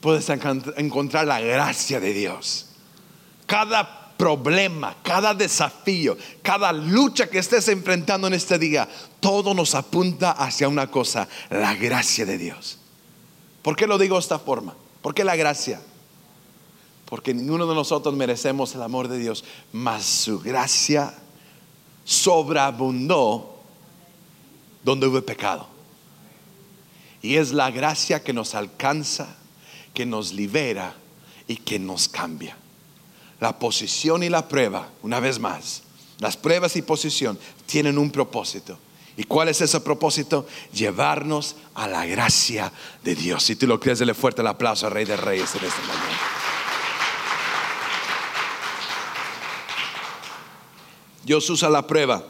puedes 0.00 0.28
encontrar 0.28 1.26
la 1.26 1.40
gracia 1.40 2.00
de 2.00 2.12
Dios. 2.12 2.66
Cada 3.46 4.14
problema, 4.16 4.96
cada 5.02 5.32
desafío, 5.34 6.16
cada 6.42 6.72
lucha 6.72 7.28
que 7.28 7.38
estés 7.38 7.68
enfrentando 7.68 8.26
en 8.26 8.34
este 8.34 8.58
día, 8.58 8.88
todo 9.18 9.54
nos 9.54 9.74
apunta 9.74 10.32
hacia 10.32 10.68
una 10.68 10.90
cosa, 10.90 11.26
la 11.48 11.74
gracia 11.74 12.26
de 12.26 12.36
Dios. 12.36 12.78
¿Por 13.62 13.76
qué 13.76 13.86
lo 13.86 13.98
digo 13.98 14.16
de 14.16 14.20
esta 14.20 14.38
forma? 14.38 14.74
¿Por 15.02 15.14
qué 15.14 15.24
la 15.24 15.36
gracia? 15.36 15.80
Porque 17.06 17.34
ninguno 17.34 17.66
de 17.66 17.74
nosotros 17.74 18.14
merecemos 18.14 18.74
el 18.74 18.82
amor 18.82 19.08
de 19.08 19.18
Dios, 19.18 19.44
mas 19.72 20.04
su 20.04 20.38
gracia 20.38 21.14
sobreabundó 22.04 23.58
donde 24.84 25.06
hubo 25.06 25.20
pecado. 25.22 25.66
Y 27.22 27.36
es 27.36 27.52
la 27.52 27.70
gracia 27.70 28.22
que 28.22 28.32
nos 28.32 28.54
alcanza 28.54 29.39
que 29.94 30.06
nos 30.06 30.32
libera 30.32 30.94
y 31.46 31.56
que 31.56 31.78
nos 31.78 32.08
cambia. 32.08 32.56
La 33.40 33.58
posición 33.58 34.22
y 34.22 34.28
la 34.28 34.48
prueba, 34.48 34.88
una 35.02 35.20
vez 35.20 35.38
más, 35.38 35.82
las 36.18 36.36
pruebas 36.36 36.76
y 36.76 36.82
posición 36.82 37.38
tienen 37.66 37.98
un 37.98 38.10
propósito. 38.10 38.78
¿Y 39.16 39.24
cuál 39.24 39.48
es 39.48 39.60
ese 39.60 39.80
propósito? 39.80 40.46
Llevarnos 40.72 41.56
a 41.74 41.88
la 41.88 42.06
gracia 42.06 42.72
de 43.02 43.14
Dios. 43.14 43.42
Si 43.42 43.56
tú 43.56 43.66
lo 43.66 43.80
crees, 43.80 43.98
dele 43.98 44.14
fuerte 44.14 44.42
el 44.42 44.46
aplauso 44.46 44.86
al 44.86 44.92
Rey 44.92 45.04
de 45.04 45.16
Reyes 45.16 45.54
en 45.54 45.64
este 45.64 45.80
momento. 45.80 46.24
Dios 51.24 51.48
usa 51.50 51.68
la 51.68 51.86
prueba 51.86 52.24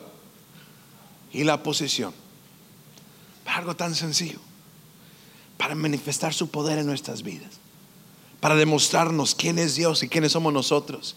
y 1.32 1.44
la 1.44 1.62
posición 1.62 2.12
para 3.44 3.58
algo 3.58 3.76
tan 3.76 3.94
sencillo 3.94 4.40
para 5.60 5.74
manifestar 5.74 6.32
su 6.32 6.48
poder 6.48 6.78
en 6.78 6.86
nuestras 6.86 7.22
vidas, 7.22 7.50
para 8.40 8.54
demostrarnos 8.54 9.34
quién 9.34 9.58
es 9.58 9.74
Dios 9.74 10.02
y 10.02 10.08
quiénes 10.08 10.32
somos 10.32 10.54
nosotros, 10.54 11.16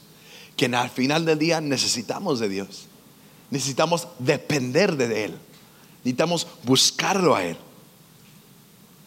que 0.58 0.66
al 0.66 0.90
final 0.90 1.24
del 1.24 1.40
día 1.40 1.62
necesitamos 1.62 2.42
de 2.42 2.50
Dios, 2.50 2.88
necesitamos 3.50 4.10
depender 4.20 4.98
de 4.98 5.24
Él, 5.24 5.38
necesitamos 6.00 6.46
buscarlo 6.64 7.38
a 7.38 7.46
Él, 7.46 7.56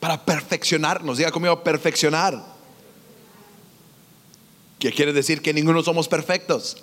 para 0.01 0.25
perfeccionarnos, 0.25 1.19
diga 1.19 1.31
conmigo, 1.31 1.63
perfeccionar, 1.63 2.43
que 4.79 4.91
quiere 4.91 5.13
decir 5.13 5.43
que 5.43 5.53
ninguno 5.53 5.83
somos 5.83 6.09
perfectos. 6.09 6.79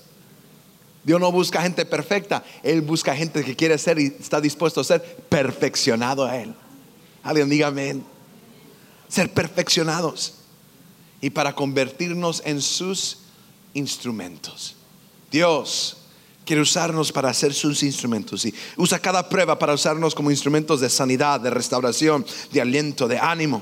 Dios 1.03 1.19
no 1.19 1.31
busca 1.31 1.63
gente 1.63 1.85
perfecta, 1.87 2.43
Él 2.61 2.81
busca 2.81 3.15
gente 3.15 3.43
que 3.43 3.55
quiere 3.55 3.79
ser 3.79 3.97
y 3.97 4.15
está 4.19 4.39
dispuesto 4.39 4.79
a 4.79 4.83
ser 4.83 5.01
perfeccionado 5.27 6.23
a 6.23 6.37
Él. 6.37 6.53
Alguien 7.23 7.49
diga 7.49 7.67
amén 7.67 8.12
ser 9.13 9.31
perfeccionados 9.31 10.33
y 11.21 11.29
para 11.29 11.53
convertirnos 11.53 12.41
en 12.45 12.63
sus 12.63 13.19
instrumentos. 13.75 14.75
Dios 15.31 15.97
quiere 16.45 16.63
usarnos 16.63 17.11
para 17.11 17.31
ser 17.31 17.53
sus 17.53 17.83
instrumentos 17.83 18.43
y 18.43 18.55
usa 18.75 18.97
cada 18.97 19.29
prueba 19.29 19.59
para 19.59 19.75
usarnos 19.75 20.15
como 20.15 20.31
instrumentos 20.31 20.81
de 20.81 20.89
sanidad, 20.89 21.39
de 21.39 21.51
restauración, 21.51 22.25
de 22.51 22.61
aliento, 22.61 23.07
de 23.07 23.19
ánimo. 23.19 23.61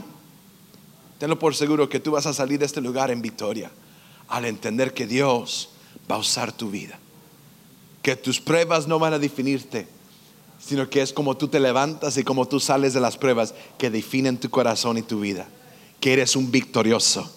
Tenlo 1.19 1.37
por 1.37 1.53
seguro 1.53 1.89
que 1.89 1.99
tú 1.99 2.11
vas 2.11 2.25
a 2.27 2.33
salir 2.33 2.57
de 2.57 2.65
este 2.65 2.79
lugar 2.79 3.11
en 3.11 3.21
victoria 3.21 3.71
al 4.29 4.45
entender 4.45 4.93
que 4.93 5.05
Dios 5.05 5.71
va 6.09 6.15
a 6.15 6.19
usar 6.19 6.53
tu 6.53 6.71
vida. 6.71 6.97
Que 8.01 8.15
tus 8.15 8.39
pruebas 8.39 8.87
no 8.87 8.99
van 8.99 9.13
a 9.13 9.19
definirte, 9.19 9.85
sino 10.65 10.89
que 10.89 11.01
es 11.01 11.11
como 11.11 11.35
tú 11.35 11.47
te 11.47 11.59
levantas 11.59 12.17
y 12.17 12.23
como 12.23 12.47
tú 12.47 12.59
sales 12.59 12.93
de 12.93 13.01
las 13.01 13.17
pruebas 13.17 13.53
que 13.77 13.89
definen 13.89 14.37
tu 14.37 14.49
corazón 14.49 14.97
y 14.97 15.01
tu 15.01 15.19
vida. 15.19 15.47
Que 15.99 16.13
eres 16.13 16.35
un 16.35 16.51
victorioso, 16.51 17.31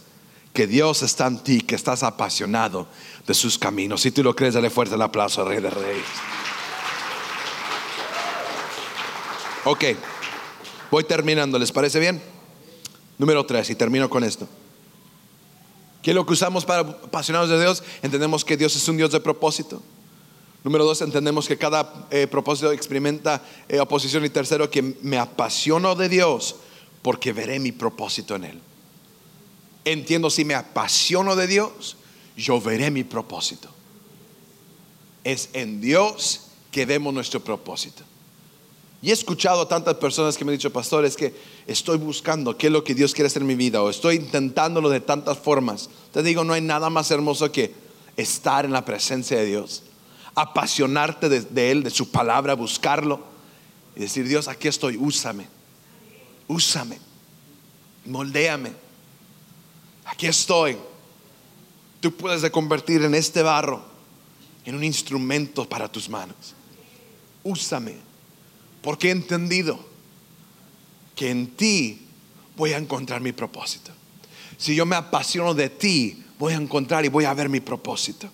que 0.52 0.66
Dios 0.66 1.02
está 1.02 1.26
en 1.26 1.38
ti, 1.38 1.60
que 1.60 1.74
estás 1.74 2.02
apasionado 2.02 2.86
de 3.26 3.34
sus 3.34 3.58
caminos. 3.58 4.02
Si 4.02 4.10
tú 4.10 4.22
lo 4.22 4.36
crees, 4.36 4.54
dale 4.54 4.70
fuerte 4.70 4.94
el 4.94 5.02
aplauso 5.02 5.42
al 5.42 5.48
Rey 5.48 5.60
de 5.60 5.70
Reyes. 5.70 6.04
Ok, 9.64 9.84
voy 10.90 11.04
terminando, 11.04 11.58
¿les 11.58 11.72
parece 11.72 11.98
bien? 11.98 12.22
Número 13.16 13.44
tres, 13.46 13.70
y 13.70 13.74
termino 13.74 14.10
con 14.10 14.22
esto. 14.22 14.46
¿Qué 16.02 16.10
es 16.10 16.14
lo 16.14 16.26
que 16.26 16.34
usamos 16.34 16.66
para 16.66 16.80
apasionados 16.80 17.48
de 17.48 17.58
Dios? 17.58 17.82
Entendemos 18.02 18.44
que 18.44 18.58
Dios 18.58 18.76
es 18.76 18.86
un 18.88 18.98
Dios 18.98 19.10
de 19.10 19.20
propósito. 19.20 19.82
Número 20.64 20.86
dos, 20.86 21.02
entendemos 21.02 21.46
que 21.46 21.58
cada 21.58 22.06
eh, 22.10 22.26
propósito 22.26 22.72
experimenta 22.72 23.42
eh, 23.68 23.80
oposición. 23.80 24.24
Y 24.24 24.30
tercero, 24.30 24.70
que 24.70 24.80
me 25.02 25.18
apasiono 25.18 25.94
de 25.94 26.08
Dios 26.08 26.56
porque 27.02 27.34
veré 27.34 27.60
mi 27.60 27.70
propósito 27.70 28.34
en 28.34 28.44
Él. 28.44 28.60
Entiendo, 29.84 30.30
si 30.30 30.42
me 30.46 30.54
apasiono 30.54 31.36
de 31.36 31.46
Dios, 31.46 31.98
yo 32.34 32.62
veré 32.62 32.90
mi 32.90 33.04
propósito. 33.04 33.68
Es 35.22 35.50
en 35.52 35.82
Dios 35.82 36.46
que 36.70 36.86
vemos 36.86 37.12
nuestro 37.12 37.40
propósito. 37.40 38.02
Y 39.02 39.10
he 39.10 39.12
escuchado 39.12 39.60
a 39.60 39.68
tantas 39.68 39.96
personas 39.96 40.38
que 40.38 40.46
me 40.46 40.52
han 40.52 40.56
dicho, 40.56 40.72
pastor, 40.72 41.04
es 41.04 41.14
que 41.14 41.34
estoy 41.66 41.98
buscando 41.98 42.56
qué 42.56 42.68
es 42.68 42.72
lo 42.72 42.82
que 42.82 42.94
Dios 42.94 43.12
quiere 43.12 43.26
hacer 43.26 43.42
en 43.42 43.48
mi 43.48 43.54
vida 43.54 43.82
o 43.82 43.90
estoy 43.90 44.16
intentándolo 44.16 44.88
de 44.88 45.00
tantas 45.00 45.36
formas. 45.36 45.90
Te 46.10 46.22
digo, 46.22 46.42
no 46.42 46.54
hay 46.54 46.62
nada 46.62 46.88
más 46.88 47.10
hermoso 47.10 47.52
que 47.52 47.74
estar 48.16 48.64
en 48.64 48.72
la 48.72 48.86
presencia 48.86 49.36
de 49.36 49.44
Dios 49.44 49.82
apasionarte 50.34 51.28
de, 51.28 51.70
Él, 51.70 51.82
de 51.82 51.90
su 51.90 52.10
palabra, 52.10 52.54
buscarlo 52.54 53.24
y 53.96 54.00
decir, 54.00 54.26
Dios, 54.26 54.48
aquí 54.48 54.68
estoy, 54.68 54.96
úsame, 54.96 55.46
úsame, 56.48 56.98
moldéame, 58.06 58.72
aquí 60.04 60.26
estoy. 60.26 60.76
Tú 62.00 62.14
puedes 62.14 62.48
convertir 62.50 63.02
en 63.02 63.14
este 63.14 63.42
barro 63.42 63.82
en 64.64 64.74
un 64.74 64.84
instrumento 64.84 65.68
para 65.68 65.90
tus 65.90 66.08
manos. 66.08 66.54
Úsame, 67.42 67.96
porque 68.82 69.08
he 69.08 69.12
entendido 69.12 69.78
que 71.14 71.30
en 71.30 71.48
ti 71.54 72.06
voy 72.56 72.72
a 72.72 72.78
encontrar 72.78 73.20
mi 73.20 73.32
propósito. 73.32 73.92
Si 74.56 74.74
yo 74.74 74.86
me 74.86 74.96
apasiono 74.96 75.54
de 75.54 75.68
ti, 75.68 76.22
voy 76.38 76.54
a 76.54 76.56
encontrar 76.56 77.04
y 77.04 77.08
voy 77.08 77.24
a 77.24 77.34
ver 77.34 77.48
mi 77.48 77.60
propósito. 77.60 78.28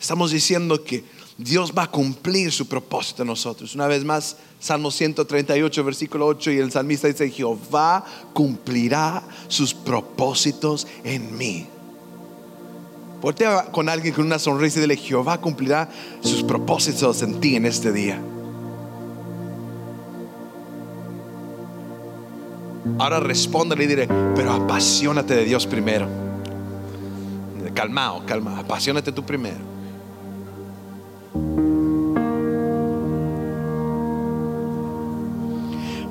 Estamos 0.00 0.30
diciendo 0.30 0.82
que 0.82 1.04
Dios 1.36 1.72
va 1.76 1.84
a 1.84 1.90
cumplir 1.90 2.52
su 2.52 2.68
propósito 2.68 3.22
en 3.22 3.28
nosotros. 3.28 3.74
Una 3.74 3.88
vez 3.88 4.04
más, 4.04 4.36
Salmo 4.60 4.90
138, 4.90 5.84
versículo 5.84 6.26
8, 6.26 6.52
y 6.52 6.58
el 6.58 6.70
salmista 6.70 7.08
dice, 7.08 7.28
Jehová 7.28 8.04
cumplirá 8.32 9.22
sus 9.48 9.74
propósitos 9.74 10.86
en 11.02 11.36
mí. 11.36 11.66
Voltea 13.20 13.72
con 13.72 13.88
alguien 13.88 14.14
con 14.14 14.26
una 14.26 14.38
sonrisa 14.38 14.78
y 14.78 14.82
dile, 14.82 14.96
Jehová 14.96 15.40
cumplirá 15.40 15.90
sus 16.20 16.42
propósitos 16.44 17.22
en 17.22 17.40
ti 17.40 17.56
en 17.56 17.66
este 17.66 17.90
día. 17.90 18.20
Ahora 22.98 23.18
respóndele 23.18 23.84
y 23.84 23.86
diré, 23.88 24.08
pero 24.36 24.52
apasionate 24.52 25.34
de 25.34 25.44
Dios 25.44 25.66
primero. 25.66 26.06
Calmao, 27.74 28.24
calma, 28.24 28.60
apasionate 28.60 29.10
tú 29.10 29.24
primero. 29.24 29.73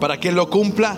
Para 0.04 0.20
que 0.20 0.34
lo 0.34 0.50
cumpla, 0.50 0.98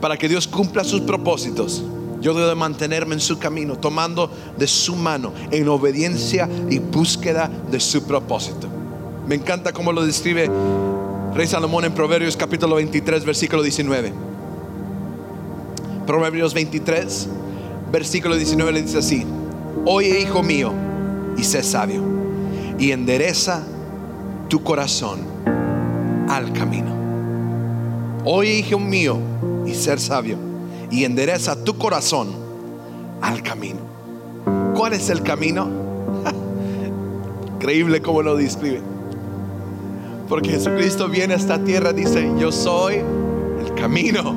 para 0.00 0.16
que 0.16 0.28
Dios 0.28 0.46
cumpla 0.46 0.84
sus 0.84 1.00
propósitos. 1.00 1.82
Yo 2.20 2.34
debo 2.34 2.46
de 2.46 2.54
mantenerme 2.54 3.14
en 3.14 3.20
su 3.20 3.40
camino, 3.40 3.76
tomando 3.76 4.30
de 4.56 4.68
su 4.68 4.94
mano, 4.94 5.32
en 5.50 5.68
obediencia 5.68 6.48
y 6.70 6.78
búsqueda 6.78 7.50
de 7.68 7.80
su 7.80 8.04
propósito. 8.04 8.68
Me 9.26 9.34
encanta 9.34 9.72
cómo 9.72 9.90
lo 9.90 10.06
describe 10.06 10.48
Rey 11.34 11.48
Salomón 11.48 11.84
en 11.84 11.94
Proverbios 11.94 12.36
capítulo 12.36 12.76
23, 12.76 13.24
versículo 13.24 13.64
19. 13.64 14.12
Proverbios 16.06 16.54
23, 16.54 17.28
versículo 17.90 18.36
19 18.36 18.70
le 18.70 18.82
dice 18.82 18.98
así, 18.98 19.26
oye 19.84 20.20
hijo 20.20 20.44
mío 20.44 20.72
y 21.36 21.42
sé 21.42 21.64
sabio 21.64 22.25
y 22.78 22.92
endereza 22.92 23.62
tu 24.48 24.62
corazón 24.62 25.20
al 26.28 26.52
camino. 26.52 26.94
Oye, 28.24 28.54
hijo 28.54 28.78
mío, 28.78 29.18
y 29.66 29.74
ser 29.74 30.00
sabio, 30.00 30.36
y 30.90 31.04
endereza 31.04 31.62
tu 31.62 31.76
corazón 31.78 32.28
al 33.20 33.42
camino. 33.42 33.80
¿Cuál 34.74 34.92
es 34.92 35.10
el 35.10 35.22
camino? 35.22 35.68
Increíble 37.54 38.02
cómo 38.02 38.22
lo 38.22 38.36
describe. 38.36 38.80
Porque 40.28 40.50
Jesucristo 40.50 41.08
viene 41.08 41.34
a 41.34 41.36
esta 41.36 41.62
tierra, 41.62 41.92
dice, 41.92 42.30
yo 42.38 42.50
soy 42.50 42.96
el 42.96 43.74
camino, 43.74 44.34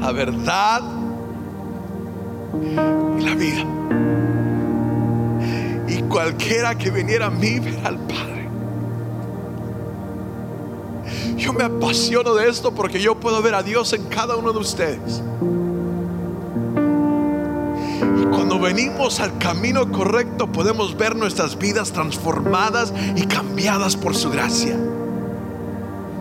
la 0.00 0.12
verdad 0.12 0.82
y 3.18 3.22
la 3.22 3.34
vida. 3.34 3.85
Cualquiera 6.16 6.74
que 6.78 6.90
viniera 6.90 7.26
a 7.26 7.30
mí 7.30 7.60
verá 7.60 7.88
al 7.88 7.98
Padre. 7.98 8.48
Yo 11.36 11.52
me 11.52 11.62
apasiono 11.62 12.34
de 12.34 12.48
esto 12.48 12.74
porque 12.74 13.02
yo 13.02 13.20
puedo 13.20 13.42
ver 13.42 13.54
a 13.54 13.62
Dios 13.62 13.92
en 13.92 14.04
cada 14.04 14.34
uno 14.36 14.50
de 14.50 14.58
ustedes. 14.58 15.22
Y 18.18 18.24
cuando 18.34 18.58
venimos 18.58 19.20
al 19.20 19.36
camino 19.36 19.92
correcto 19.92 20.50
podemos 20.50 20.96
ver 20.96 21.14
nuestras 21.14 21.58
vidas 21.58 21.92
transformadas 21.92 22.94
y 23.14 23.26
cambiadas 23.26 23.94
por 23.94 24.16
su 24.16 24.30
gracia. 24.30 24.74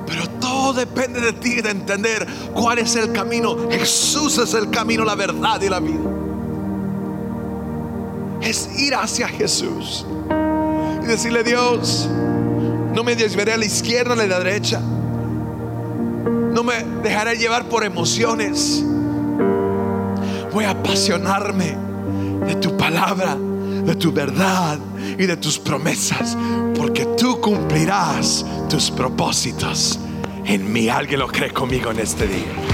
Pero 0.07 0.27
todo 0.41 0.73
depende 0.73 1.21
de 1.21 1.31
ti 1.31 1.61
de 1.61 1.69
entender 1.69 2.27
cuál 2.53 2.79
es 2.79 2.97
el 2.97 3.13
camino. 3.13 3.69
Jesús 3.71 4.39
es 4.39 4.55
el 4.55 4.69
camino, 4.71 5.05
la 5.05 5.15
verdad 5.15 5.61
y 5.61 5.69
la 5.69 5.79
vida. 5.79 6.24
Es 8.45 8.69
ir 8.79 8.93
hacia 8.93 9.27
Jesús 9.27 10.05
y 11.03 11.05
decirle, 11.07 11.43
Dios, 11.43 12.07
no 12.93 13.03
me 13.03 13.15
desviaré 13.15 13.53
a 13.53 13.57
la 13.57 13.65
izquierda 13.65 14.15
ni 14.15 14.21
a 14.21 14.27
la 14.27 14.39
derecha. 14.39 14.79
No 14.79 16.63
me 16.63 16.83
dejaré 17.03 17.35
llevar 17.37 17.67
por 17.67 17.83
emociones. 17.83 18.83
Voy 20.53 20.63
a 20.63 20.71
apasionarme 20.71 21.75
de 22.45 22.55
tu 22.55 22.77
palabra, 22.77 23.35
de 23.35 23.95
tu 23.95 24.11
verdad 24.13 24.79
y 25.17 25.25
de 25.25 25.35
tus 25.37 25.59
promesas, 25.59 26.37
porque 26.77 27.05
tú 27.17 27.41
cumplirás 27.41 28.45
tus 28.69 28.89
propósitos 28.91 29.99
en 30.45 30.71
mí. 30.71 30.87
Alguien 30.87 31.19
lo 31.19 31.27
cree 31.27 31.51
conmigo 31.51 31.91
en 31.91 31.99
este 31.99 32.27
día. 32.27 32.64